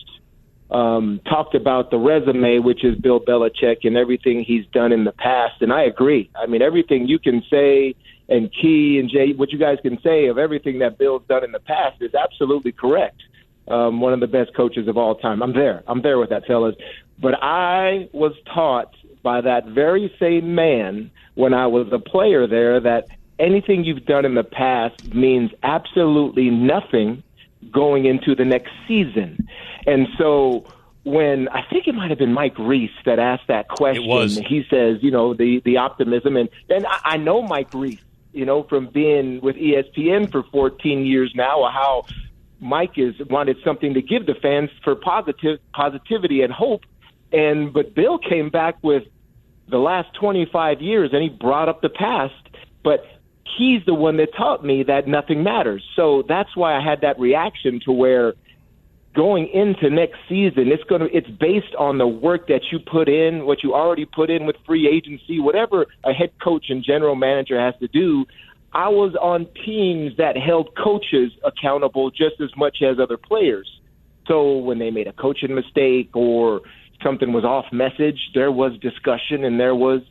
[0.71, 5.11] um, talked about the resume, which is Bill Belichick and everything he's done in the
[5.11, 5.61] past.
[5.61, 6.29] And I agree.
[6.35, 7.95] I mean, everything you can say
[8.29, 11.51] and Key and Jay, what you guys can say of everything that Bill's done in
[11.51, 13.21] the past is absolutely correct.
[13.67, 15.41] Um, one of the best coaches of all time.
[15.43, 15.83] I'm there.
[15.87, 16.75] I'm there with that, fellas.
[17.19, 22.79] But I was taught by that very same man when I was a player there
[22.79, 23.07] that
[23.39, 27.23] anything you've done in the past means absolutely nothing
[27.71, 29.47] going into the next season.
[29.85, 30.65] And so
[31.03, 34.99] when I think it might have been Mike Reiss that asked that question, he says,
[35.01, 37.99] you know, the the optimism and and I, I know Mike Reiss,
[38.31, 42.05] you know, from being with ESPN for 14 years now, how
[42.59, 46.83] Mike is wanted something to give the fans for positive positivity and hope.
[47.33, 49.03] And but Bill came back with
[49.67, 52.33] the last 25 years and he brought up the past,
[52.83, 53.05] but
[53.57, 55.83] he's the one that taught me that nothing matters.
[55.95, 58.33] So that's why I had that reaction to where
[59.15, 63.07] going into next season, it's going to it's based on the work that you put
[63.07, 67.15] in, what you already put in with free agency, whatever a head coach and general
[67.15, 68.25] manager has to do.
[68.73, 73.69] I was on teams that held coaches accountable just as much as other players.
[74.27, 76.61] So when they made a coaching mistake or
[77.03, 80.01] something was off message, there was discussion and there was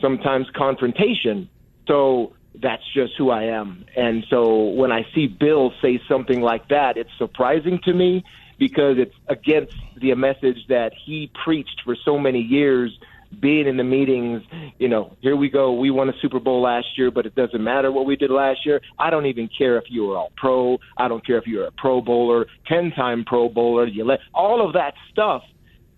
[0.00, 1.48] sometimes confrontation.
[1.86, 3.84] So that's just who I am.
[3.96, 8.24] And so when I see Bill say something like that, it's surprising to me
[8.58, 12.98] because it's against the message that he preached for so many years
[13.40, 14.42] being in the meetings,
[14.78, 15.72] you know, here we go.
[15.72, 18.64] We won a Super Bowl last year, but it doesn't matter what we did last
[18.64, 18.80] year.
[18.98, 20.78] I don't even care if you were all pro.
[20.96, 23.86] I don't care if you're a pro bowler, 10 time pro bowler.
[23.86, 25.42] You let all of that stuff.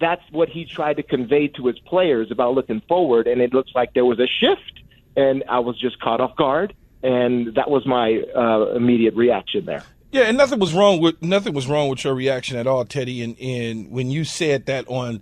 [0.01, 3.27] That's what he tried to convey to his players about looking forward.
[3.27, 4.81] And it looks like there was a shift.
[5.17, 6.75] And I was just caught off guard.
[7.03, 9.83] and that was my uh, immediate reaction there.
[10.13, 13.23] Yeah, and nothing was wrong with nothing was wrong with your reaction at all, Teddy.
[13.23, 15.21] And, and when you said that on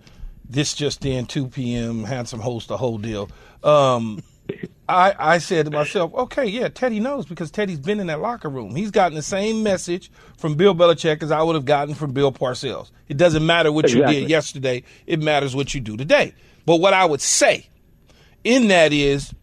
[0.49, 2.03] this just in 2 p.m.
[2.05, 3.29] handsome host the whole deal,
[3.63, 4.23] um,
[4.89, 8.49] I I said to myself, okay, yeah, Teddy knows because Teddy's been in that locker
[8.49, 8.75] room.
[8.75, 12.31] He's gotten the same message from Bill Belichick as I would have gotten from Bill
[12.31, 12.89] Parcells.
[13.07, 14.15] It doesn't matter what Exactly.
[14.15, 16.33] you did yesterday; it matters what you do today.
[16.65, 17.67] But what I would say
[18.43, 19.33] in that is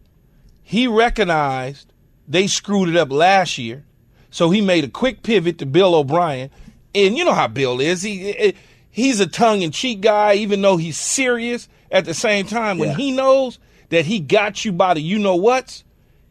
[0.69, 1.93] he recognized
[2.27, 3.85] they screwed it up last year,
[4.31, 6.49] so he made a quick pivot to Bill O'Brien.
[6.93, 8.01] And you know how Bill is.
[8.01, 8.53] He
[8.89, 11.69] he's a tongue in cheek guy, even though he's serious.
[11.89, 12.95] At the same time, when Yeah.
[12.97, 13.59] he knows
[13.91, 15.85] that he got you by the you know what's,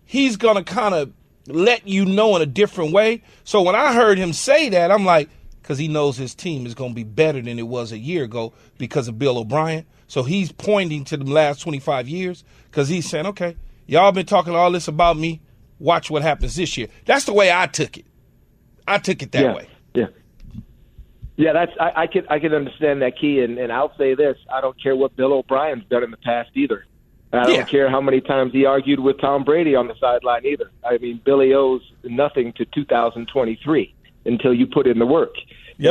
[0.05, 1.13] he's gonna kind of
[1.49, 3.23] let you know in a different way.
[3.45, 5.31] So when I heard him say that, I'm like,
[5.63, 8.53] because he knows his team is gonna be better than it was a year ago
[8.77, 9.87] because of Bill O'Brien.
[10.09, 14.55] So he's pointing to the last 25 years because he's saying, okay, y'all been talking
[14.55, 15.41] all this about me.
[15.79, 16.89] Watch what happens this year.
[17.05, 18.07] That's the way I took it.
[18.89, 19.55] I took it that yeah.
[19.55, 19.69] way.
[19.95, 20.07] Yeah.
[21.37, 24.39] Yeah, that's I, I can I can understand that key, and, and I'll say this:
[24.51, 26.87] I don't care what Bill O'Brien's done in the past either.
[27.33, 27.65] I don't Yeah.
[27.65, 30.71] care how many times he argued with Tom Brady on the sideline either.
[30.83, 33.95] I mean, Billy owes nothing to 2023
[34.27, 35.35] until you put in the work.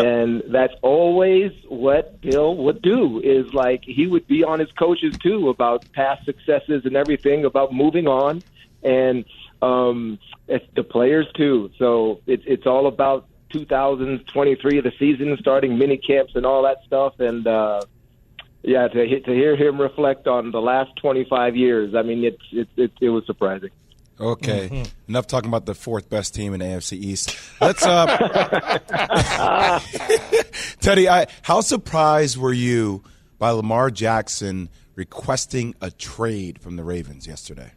[0.02, 5.14] And that's always what Bill would do is like he would be on his coaches
[5.22, 8.44] too about past successes and everything about moving on
[8.84, 9.26] and
[9.62, 11.70] um it's the players too.
[11.78, 17.14] So it's it's all about 2023 the season starting mini camps and all that stuff
[17.20, 17.86] and uh
[18.64, 22.38] yeah to he- to hear him reflect on the last 25 years I mean it's
[22.52, 23.70] it it, it was surprising.
[24.20, 27.38] Okay, enough talking about the fourth best team in the AFC East.
[27.60, 28.06] Let's uh,
[30.80, 33.04] Tedy, I, how surprised were you
[33.38, 37.72] by Lamar Jackson requesting a trade from the Ravens yesterday?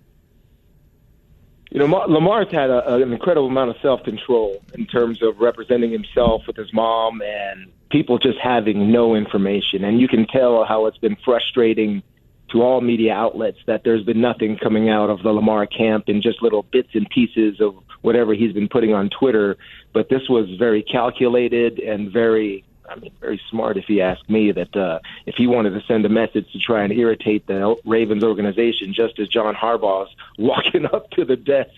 [1.71, 5.39] You know, Ma- Lamar's had a, an incredible amount of self control in terms of
[5.39, 9.85] representing himself with his mom and people just having no information.
[9.85, 12.03] And you can tell how it's been frustrating
[12.51, 16.23] to all media outlets that there's been nothing coming out of the Lamar camp and
[16.23, 19.57] just little bits and pieces of whatever he's been putting on Twitter.
[19.93, 24.53] But this was very calculated and very I mean, very smart if he asked me
[24.53, 28.25] that uh, if he wanted to send a message to try and irritate the Ravens
[28.25, 31.71] organization, just as John Harbaugh's walking up to the desk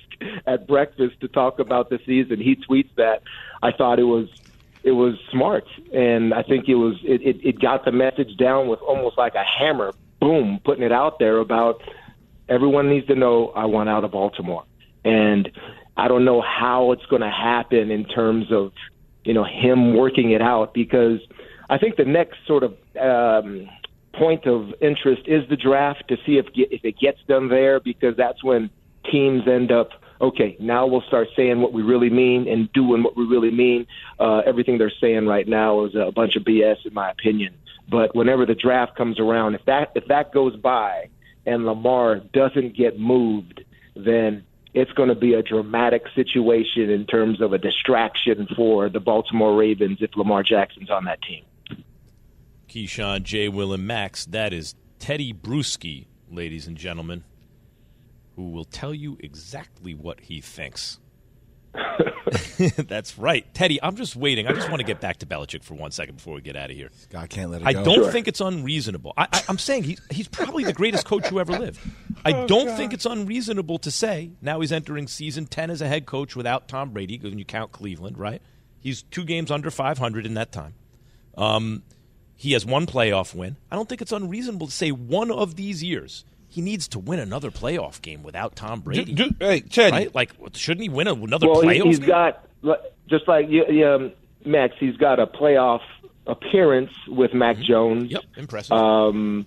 [0.46, 3.22] at breakfast to talk about the season, he tweets that.
[3.62, 4.28] I thought it was
[4.83, 8.68] it was smart, and I think it was it, it, it got the message down
[8.68, 11.80] with almost like a hammer, boom, putting it out there about
[12.48, 14.64] everyone needs to know I want out of Baltimore,
[15.04, 15.50] and
[15.96, 18.72] I don't know how it's going to happen in terms of
[19.24, 21.20] you know him working it out because
[21.68, 23.68] I think the next sort of um,
[24.14, 28.16] point of interest is the draft to see if if it gets done there because
[28.16, 28.70] that's when
[29.11, 33.16] teams end up okay now we'll start saying what we really mean and doing what
[33.16, 33.87] we really mean.
[34.18, 37.54] Uh, everything they're saying right now is a bunch of BS in my opinion.
[37.90, 41.09] But whenever the draft comes around, if that if that goes by
[41.44, 43.64] and Lamar doesn't get moved,
[43.96, 49.00] then it's going to be a dramatic situation in terms of a distraction for the
[49.00, 51.44] Baltimore Ravens if Lamar Jackson's on that team.
[52.68, 53.48] Keyshawn, J.
[53.48, 54.24] Will, and Max.
[54.26, 57.24] That is Tedy Bruschi, ladies and gentlemen,
[58.37, 61.00] who will tell you exactly what he thinks.
[62.76, 63.52] That's right.
[63.54, 64.46] Tedy, I'm just waiting.
[64.46, 66.70] I just want to get back to Belichick for one second before we get out
[66.70, 66.90] of here.
[67.16, 67.85] I can't let it I go.
[67.85, 68.12] don't Sure.
[68.12, 69.12] think it's unreasonable.
[69.16, 71.80] I, I, I'm saying he, he's probably the greatest coach who ever lived.
[72.24, 75.88] I Oh, don't think it's unreasonable to say now he's entering season 10 as a
[75.88, 78.42] head coach without Tom Brady, when you count Cleveland, right?
[78.80, 80.74] He's two games under 500 in that time.
[81.37, 81.83] Um,
[82.37, 83.56] he has one playoff win.
[83.70, 87.18] I don't think it's unreasonable to say one of these years he needs to win
[87.18, 89.12] another playoff game without Tom Brady.
[89.14, 89.90] Do- do- hey, Tedy.
[89.92, 90.14] Right?
[90.14, 91.50] Like, shouldn't he win another playoff game?
[91.50, 92.08] well, he, playoff he's game?
[92.08, 92.44] got
[93.08, 94.12] just like you- you, um,
[94.44, 94.74] Max.
[94.78, 95.80] He's got a playoff
[96.26, 98.10] appearance with Mac Jones.
[98.10, 98.72] Yep, impressive.
[98.72, 99.46] Um,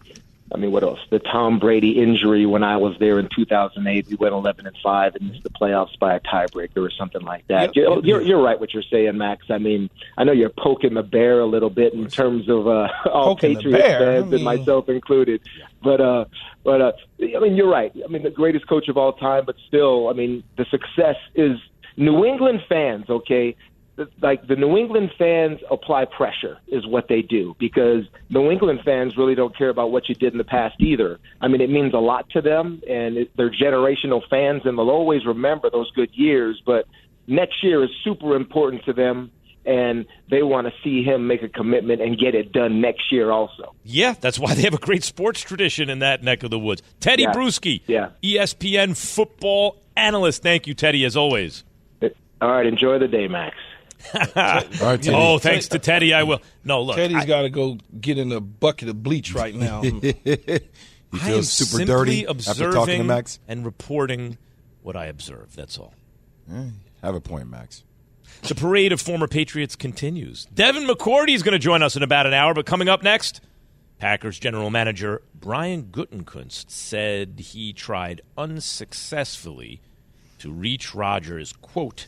[0.52, 1.00] I mean, what else?
[1.10, 5.16] The Tom Brady injury when I was there in 2008, we went 11 and five
[5.16, 7.76] and missed the playoffs by a tiebreaker or something like that.
[7.76, 9.46] You're, you're, you're right what you're saying, Max.
[9.50, 12.90] I mean, I know you're poking the bear a little bit in terms of uh,
[13.12, 13.96] all Poking Patriots bear?
[13.96, 15.42] I fans mean- and myself included.
[15.82, 16.26] But uh,
[16.64, 17.92] but uh, I mean, you're right.
[18.04, 21.58] I mean, the greatest coach of all time, but still, I mean, the success is
[21.98, 23.10] New England fans.
[23.10, 23.56] Okay,
[24.22, 29.18] like the New England fans apply pressure is what they do because New England fans
[29.18, 31.20] really don't care about what you did in the past either.
[31.42, 34.90] I mean, it means a lot to them, and it, they're generational fans, and they'll
[34.90, 36.62] always remember those good years.
[36.66, 36.86] But
[37.28, 39.30] next year is super important to them,
[39.66, 43.30] and they want to see him make a commitment and get it done next year
[43.32, 43.76] also.
[43.84, 46.82] Yeah, that's why they have a great sports tradition in that neck of the woods.
[47.00, 47.32] Tedy Yeah.
[47.32, 48.10] Bruschi, Yeah.
[48.24, 50.42] ESPN football analyst.
[50.42, 51.64] Thank you, Tedy, as always.
[52.42, 53.56] All right, enjoy the day, Max.
[54.16, 56.42] oh, thanks to Tedy, I will.
[56.64, 59.82] No, look, Tedy's got to go get in a bucket of bleach right now.
[61.14, 63.40] He I am feels super simply dirty observing after talking to Max.
[63.48, 64.40] and reporting
[64.82, 65.56] what I observe.
[65.56, 65.94] That's all.
[67.04, 67.84] Have a point, Max.
[68.42, 70.46] The parade of former Patriots continues.
[70.46, 73.42] Devin McCourty is going to join us in about an hour, but coming up next,
[74.00, 79.82] Packers general manager Brian Gutekunst said he tried unsuccessfully
[80.40, 82.08] to reach Rodgers, quote,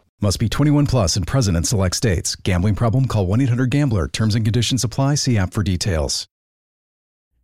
[0.21, 2.35] Must be 21 plus and present in select states.
[2.35, 3.07] Gambling problem?
[3.07, 4.07] Call 1 800 Gambler.
[4.07, 5.15] Terms and conditions apply.
[5.15, 6.27] See app for details.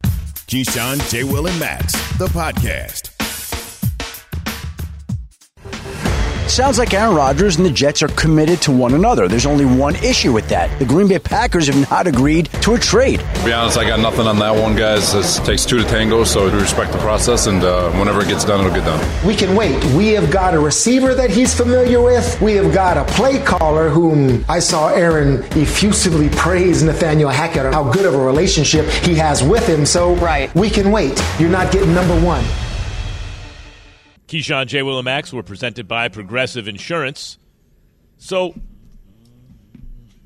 [0.04, 1.24] Keyshawn, J.
[1.24, 3.17] Will, and Max, the podcast.
[6.48, 9.28] Sounds like Aaron Rodgers and the Jets are committed to one another.
[9.28, 10.80] There's only one issue with that.
[10.80, 13.20] The Green Bay Packers have not agreed to a trade.
[13.20, 15.14] To be honest, I got nothing on that one, guys.
[15.14, 18.46] It takes two to tango, so we respect the process, and uh, whenever it gets
[18.46, 19.28] done, it'll get done.
[19.28, 19.84] We can wait.
[19.94, 22.42] We have got a receiver that he's familiar with.
[22.42, 27.74] We have got a play caller whom I saw Aaron effusively praise Nathaniel Hackett on
[27.74, 29.86] how good of a relationship he has with him.
[29.86, 30.54] So right.
[30.56, 31.22] we can wait.
[31.40, 32.44] You're not getting number one.
[34.28, 34.84] Keyshawn, J.
[34.84, 37.38] Will, and Max were presented by Progressive Insurance.
[38.18, 38.56] So,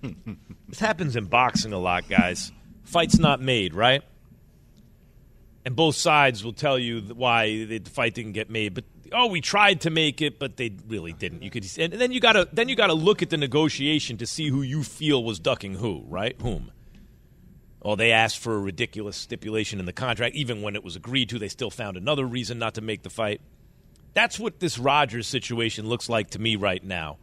[0.02, 2.52] this happens in boxing a lot, guys.
[2.84, 4.02] Fight's not made, right?
[5.64, 8.74] And both sides will tell you why the fight didn't get made.
[8.74, 11.44] But oh, we tried to make it, but they really didn't.
[11.44, 14.18] You could, and then you got to then you got to look at the negotiation
[14.18, 16.36] to see who you feel was ducking who, right?
[16.42, 16.72] Whom?
[17.84, 20.36] Oh, they asked for a ridiculous stipulation in the contract.
[20.36, 23.10] Even when it was agreed to, they still found another reason not to make the
[23.10, 23.42] fight.
[24.14, 27.18] That's what this Rodgers situation looks like to me right now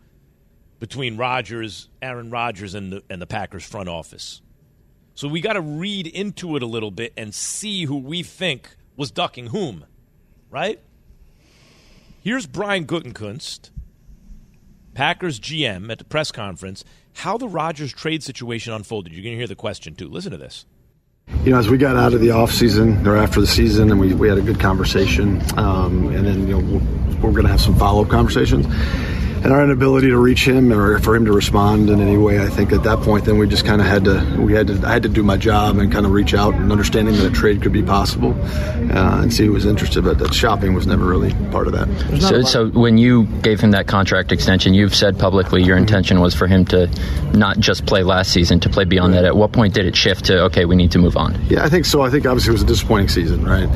[0.81, 4.41] between Rodgers, Aaron Rodgers, and the, and the Packers front office.
[5.15, 8.77] So we got to read into it a little bit and see who we think
[8.97, 9.85] was ducking whom,
[10.51, 10.81] right?
[12.23, 13.71] Here's Brian Gutekunst,
[14.95, 16.85] Packers GM, at the press conference,
[17.15, 19.13] how the Rodgers trade situation unfolded.
[19.13, 20.09] You're going to hear the question, too.
[20.09, 20.67] Listen to this.
[21.45, 24.01] You know, as we got out of the off season or after the season, and
[24.01, 27.51] we, we had a good conversation, um, and then you know we're, we're going to
[27.51, 28.67] have some follow up conversations.
[29.45, 32.49] And our inability to reach him or for him to respond in any way, I
[32.49, 34.93] think at that point, then we just kind of had to we had to I
[34.93, 37.63] had to do my job and kind of reach out and understanding that a trade
[37.63, 40.05] could be possible uh, and see who was interested.
[40.05, 41.87] But that shopping was never really part of that.
[42.09, 45.63] There's not a So, so when you gave him that contract extension, you've said publicly
[45.63, 46.89] your intention was for him to
[47.33, 49.25] not just play last season, to play beyond that.
[49.25, 51.41] At what point did it shift to okay, we need to move on?
[51.49, 52.03] Yeah, I think so.
[52.03, 53.69] I think obviously it was a disappointing season, right?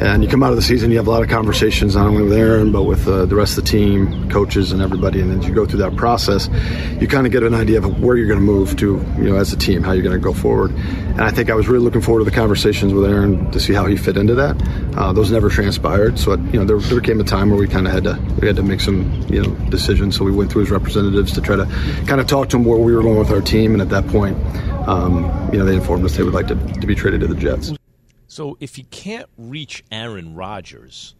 [0.00, 2.22] And you come out of the season, you have a lot of conversations not only
[2.22, 5.20] with Aaron, but with uh, the rest of the team, coaches, and everybody.
[5.20, 6.48] And as you go through that process,
[6.98, 9.36] you kind of get an idea of where you're going to move to, you know,
[9.36, 10.70] as a team, how you're going to go forward.
[10.70, 13.74] And I think I was really looking forward to the conversations with Aaron to see
[13.74, 14.56] how he fit into that.
[14.96, 17.86] Uh, those never transpired, so you know there, there came a time where we kind
[17.86, 20.16] of had to we had to make some you know decisions.
[20.16, 21.66] So we went through his representatives to try to
[22.06, 23.74] kind of talk to him where we were going with our team.
[23.74, 24.38] And at that point,
[24.88, 27.34] um, you know, they informed us they would like to, to be traded to the
[27.34, 27.72] Jets.
[28.30, 31.16] So if he can't reach Aaron Rodgers,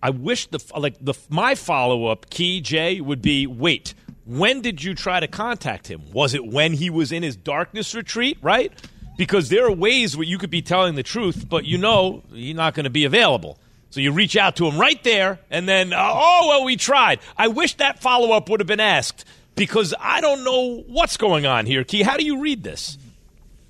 [0.00, 3.94] I wish the like the my follow up key Jay would be wait
[4.24, 6.00] when did you try to contact him?
[6.12, 8.38] Was it when he was in his darkness retreat?
[8.40, 8.72] Right?
[9.18, 12.54] Because there are ways where you could be telling the truth, but you know he's
[12.54, 13.58] not going to be available.
[13.90, 17.18] So you reach out to him right there, and then uh, oh well, we tried.
[17.36, 19.24] I wish that follow up would have been asked
[19.56, 21.82] because I don't know what's going on here.
[21.82, 22.96] Key, how do you read this?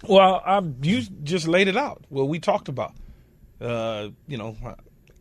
[0.08, 2.04] Well, I, you just laid it out.
[2.08, 2.94] What we talked about,
[3.60, 4.56] uh, you know,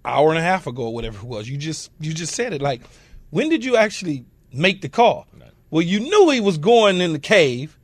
[0.04, 1.50] hour and a half ago, or whatever it was.
[1.50, 2.62] You just you just said it.
[2.62, 2.82] Like,
[3.30, 5.28] when did you actually make the call?
[5.70, 7.80] Well, you knew he was going in the cave.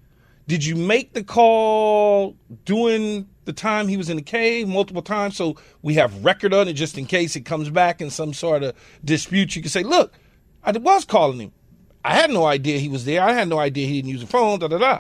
[0.47, 2.35] Did you make the call
[2.65, 6.67] doing the time he was in the cave multiple times, so we have record on
[6.67, 9.55] it just in case it comes back in some sort of dispute.
[9.55, 10.13] You can say, look,
[10.63, 11.51] I was calling him.
[12.03, 13.21] I had no idea he was there.
[13.21, 14.99] I had no idea he didn't use a phone, da da da.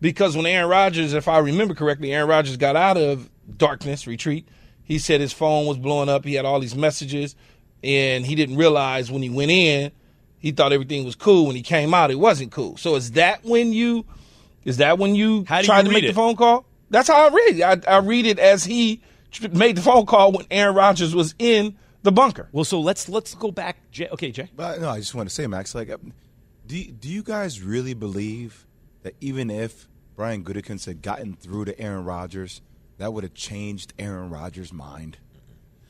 [0.00, 4.46] Because when Aaron Rodgers, if I remember correctly, Aaron Rodgers got out of darkness retreat,
[4.82, 6.24] he said his phone was blowing up.
[6.24, 7.34] He had all these messages,
[7.82, 9.90] and he didn't realize when he went in,
[10.38, 11.46] he thought everything was cool.
[11.46, 12.76] When he came out, it wasn't cool.
[12.76, 14.04] So is that when you,
[14.64, 16.08] is that when you How do tried you to make it?
[16.08, 16.66] the phone call?
[16.90, 17.62] That's how I read it.
[17.88, 19.00] I, I read it as he
[19.50, 22.48] made the phone call when Aaron Rodgers was in the bunker.
[22.52, 23.90] Well, so let's let's go back.
[23.90, 24.48] Jay, okay, Jay.
[24.54, 26.12] But no, I just want to say, Max, like, um,
[26.66, 28.65] do do you guys really believe
[29.06, 29.86] that even if
[30.16, 32.60] Brian Gutekunst had gotten through to Aaron Rodgers,
[32.98, 35.16] that would have changed Aaron Rodgers' mind?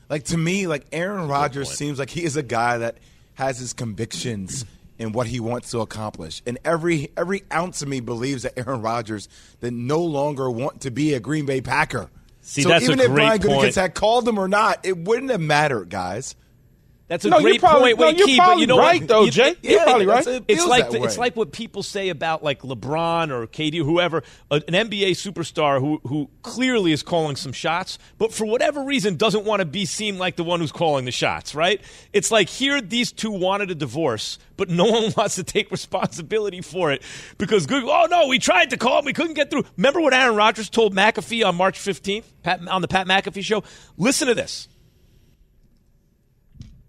[0.07, 2.99] Like to me, like Aaron Rodgers seems like he is a guy that
[3.33, 4.65] has his convictions
[4.99, 8.83] in what he wants to accomplish, and every every ounce of me believes that Aaron
[8.83, 9.29] Rodgers
[9.61, 12.11] that no longer want to be a Green Bay Packer.
[12.41, 13.39] See, so even if Brian.
[13.39, 16.35] Gutekunst had called him or not, it wouldn't have mattered, guys.
[17.09, 17.99] That's a No, you're great probably- point.
[17.99, 19.07] no, Wait, you're Key, but probably you know right, what?
[19.07, 19.55] though, You- Jay.
[19.61, 20.27] You're probably right.
[20.27, 23.85] It It's like that it's like what people say about like LeBron or KD or
[23.85, 29.15] whoever, an NBA superstar who who clearly is calling some shots, but for whatever reason
[29.15, 31.55] doesn't want to be seen like the one who's calling the shots.
[31.55, 31.79] Right?
[32.11, 36.59] It's like here these two wanted a divorce, but no one wants to take responsibility
[36.59, 37.01] for it
[37.37, 37.89] because Google.
[37.91, 39.63] Oh no, we tried to call him, we couldn't get through.
[39.77, 43.63] Remember what Aaron Rodgers told McAfee on March fifteenth, Pat, on the Pat McAfee show?
[43.97, 44.67] Listen to this.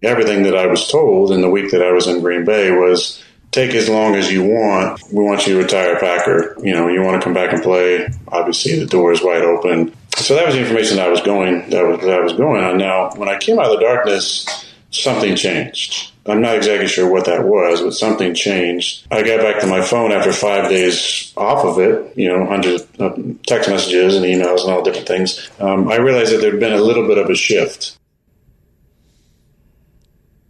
[0.02, 3.22] Everything that I was told in the week that I was in Green Bay was
[3.50, 5.02] take as long as you want.
[5.12, 6.56] We want you to retire Packer.
[6.62, 8.08] You know, you want to come back and play.
[8.28, 9.94] Obviously, the door is wide open.
[10.16, 12.62] So that was the information that I was going that was that I was going
[12.62, 12.78] on.
[12.78, 14.46] Now, when I came out of the darkness,
[14.90, 16.12] something changed.
[16.26, 19.06] I'm not exactly sure what that was, but something changed.
[19.10, 22.86] I got back to my phone after five days off of it, you know, hundreds
[22.98, 25.48] of text messages and emails and all different things.
[25.58, 27.98] Um, I realized that there'd been a little bit of a shift.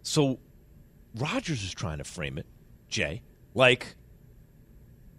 [0.09, 0.39] So
[1.15, 2.47] Rodgers is trying to frame it,
[2.87, 3.21] Jay,
[3.53, 3.95] like,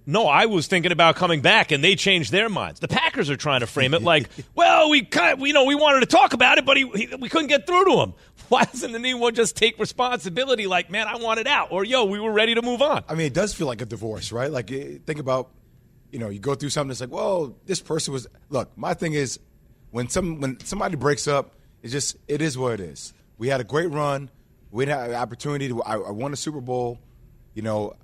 [0.05, 2.80] no, I was thinking about coming back, and they changed their minds.
[2.80, 5.76] The Packers are trying to frame it like, well, we kind of, you know, we
[5.76, 8.14] wanted to talk about it, but he, he, we couldn't get through to him.
[8.49, 10.66] Why doesn't anyone just take responsibility?
[10.66, 13.05] Like, man, I wanted out, or yo, we were ready to move on.
[13.09, 14.51] I mean, it does feel like a divorce, right?
[14.51, 15.51] Like, eh, think about,
[16.11, 18.26] you know, you go through something that's like, well, this person was.
[18.49, 19.38] Look, my thing is,
[19.93, 23.14] when some when somebody breaks up, it just it is what it is.
[23.38, 24.30] We had a great run.
[24.71, 25.83] We had an opportunity to.
[25.83, 26.99] I, I won a Super Bowl.
[27.55, 27.95] You know,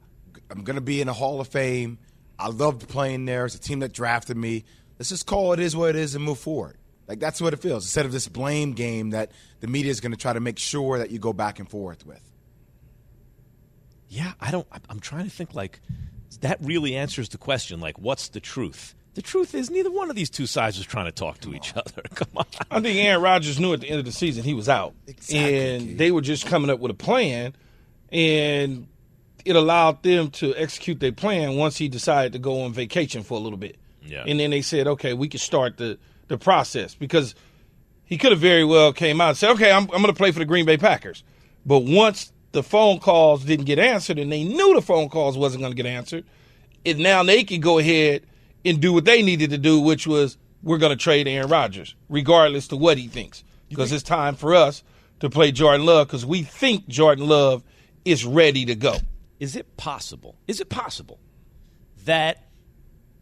[0.51, 1.99] I'm going to be in the Hall of Fame.
[2.39, 3.47] I loved playing there.
[3.47, 4.65] It's a team that drafted me.
[4.99, 6.77] Let's just call it is what it is and move forward.
[7.07, 7.85] Like that's what it feels.
[7.85, 10.99] Instead of this blame game that the media is going to try to make sure
[10.99, 12.21] that you go back and forth with.
[14.09, 14.67] Yeah, I don't.
[14.73, 15.81] I'm- I'm trying to think like
[16.41, 17.81] that really answers the question.
[17.81, 18.95] Like, what's the truth?
[19.17, 21.75] The truth is, neither one of these two sides was trying to talk to each
[21.75, 22.03] other.
[22.15, 22.45] Come on.
[22.71, 24.93] I think Aaron Rodgers knew at the end of the season he was out,
[25.33, 27.55] and they were just coming up with a plan,
[28.13, 28.87] and
[29.47, 33.39] it allowed them to execute their plan once he decided to go on vacation for
[33.39, 33.77] a little bit.
[34.03, 34.25] Yeah.
[34.27, 35.99] And then they said, okay, we can start the
[36.29, 37.35] the process because
[38.05, 40.31] he could have very well came out and said, okay, I'm I'm going to play
[40.31, 41.25] for the Green Bay Packers,
[41.65, 45.63] but once the phone calls didn't get answered, and they knew the phone calls wasn't
[45.63, 46.27] going to get answered,
[46.85, 48.23] and now they could go ahead
[48.67, 51.95] and do what they needed to do, which was we're going to trade Aaron Rodgers,
[52.09, 54.83] regardless to what he thinks, because it's time for us
[55.21, 57.63] to play Jordan Love because we think Jordan Love
[58.05, 58.97] is ready to go.
[59.39, 60.37] Is it possible?
[60.47, 61.19] Is it possible
[62.05, 62.45] that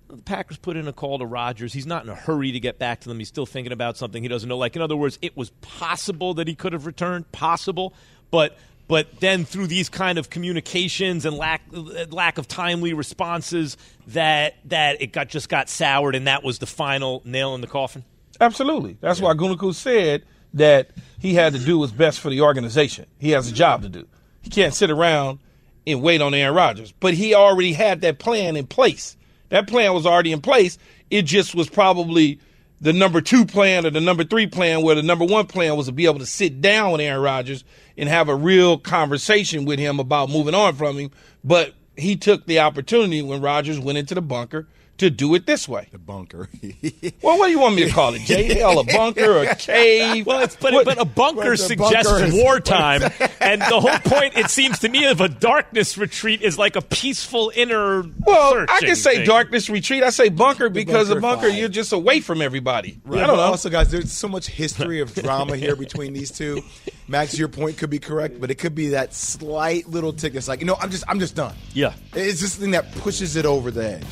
[0.09, 1.73] the Packers put in a call to Rodgers?
[1.73, 3.19] He's not in a hurry to get back to them.
[3.19, 4.59] He's still thinking about something he doesn't know.
[4.59, 7.95] Like in other words, it was possible that he could have returned, possible,
[8.31, 8.57] but
[8.87, 11.63] but then through these kind of communications and lack
[12.11, 13.77] lack of timely responses,
[14.09, 17.67] that that it got just got soured, and that was the final nail in the
[17.67, 18.05] coffin.
[18.41, 18.97] Absolutely.
[19.01, 20.25] That's why Gunaku said
[20.55, 23.07] that he had to do what's best for the organization.
[23.19, 24.07] He has a job to do.
[24.43, 25.39] He can't sit around
[25.87, 26.93] and wait on Aaron Rodgers.
[26.93, 29.17] But he already had that plan in place.
[29.49, 30.79] That plan was already in place.
[31.11, 32.41] It just was probably
[32.85, 35.87] the number two plan or the number three plan, where the number one plan was
[35.87, 37.65] to be able to sit down with Aaron Rodgers
[37.97, 41.11] and have a real conversation with him about moving on from him.
[41.43, 44.69] But he took the opportunity when Rodgers went into the bunker
[44.99, 45.89] to do it this way.
[45.91, 46.49] The bunker.
[47.23, 48.23] well, what do you want me to call it?
[48.23, 50.27] JL, a bunker, a cave?
[50.27, 53.03] Well, it's but, but a bunker What suggests bunker is- wartime,
[53.41, 56.83] and the whole point, it seems to me, of a darkness retreat is like a
[56.83, 58.03] peaceful inner.
[58.27, 59.27] Well, I can say thing.
[59.27, 60.03] darkness retreat.
[60.03, 62.99] I say bunker because a bunker bunker, you're just away from everybody.
[63.05, 63.23] Right.
[63.23, 63.43] I don't know.
[63.43, 66.63] Also, guys, there's so much history of drama here between these two.
[67.09, 70.49] Max, your point could be correct, but it could be that slight little tick that's
[70.49, 71.55] like, you know, I'm just, I'm just done.
[71.73, 71.95] Yeah.
[72.15, 74.05] It's this thing that pushes it over the edge.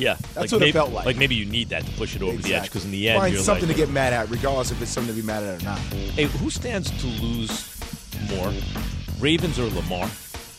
[0.00, 1.06] Yeah, That's like what maybe, it felt like.
[1.06, 3.20] Like maybe you need that to push it over the edge because in the end
[3.20, 5.42] Find you're something like, to get mad at, regardless if it's something to be mad
[5.42, 5.78] at or not.
[5.78, 7.78] Hey, who stands to lose
[8.30, 8.52] more,
[9.18, 10.06] Ravens or Lamar?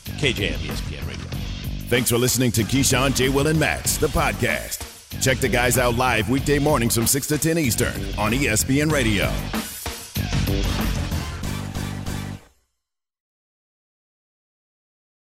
[0.05, 1.25] KJ on ESPN Radio.
[1.89, 3.29] Thanks for listening to Keyshawn, J.
[3.29, 4.87] Will, and Max, the podcast.
[5.21, 9.31] Check the guys out live weekday mornings from 6 to 10 Eastern on ESPN Radio.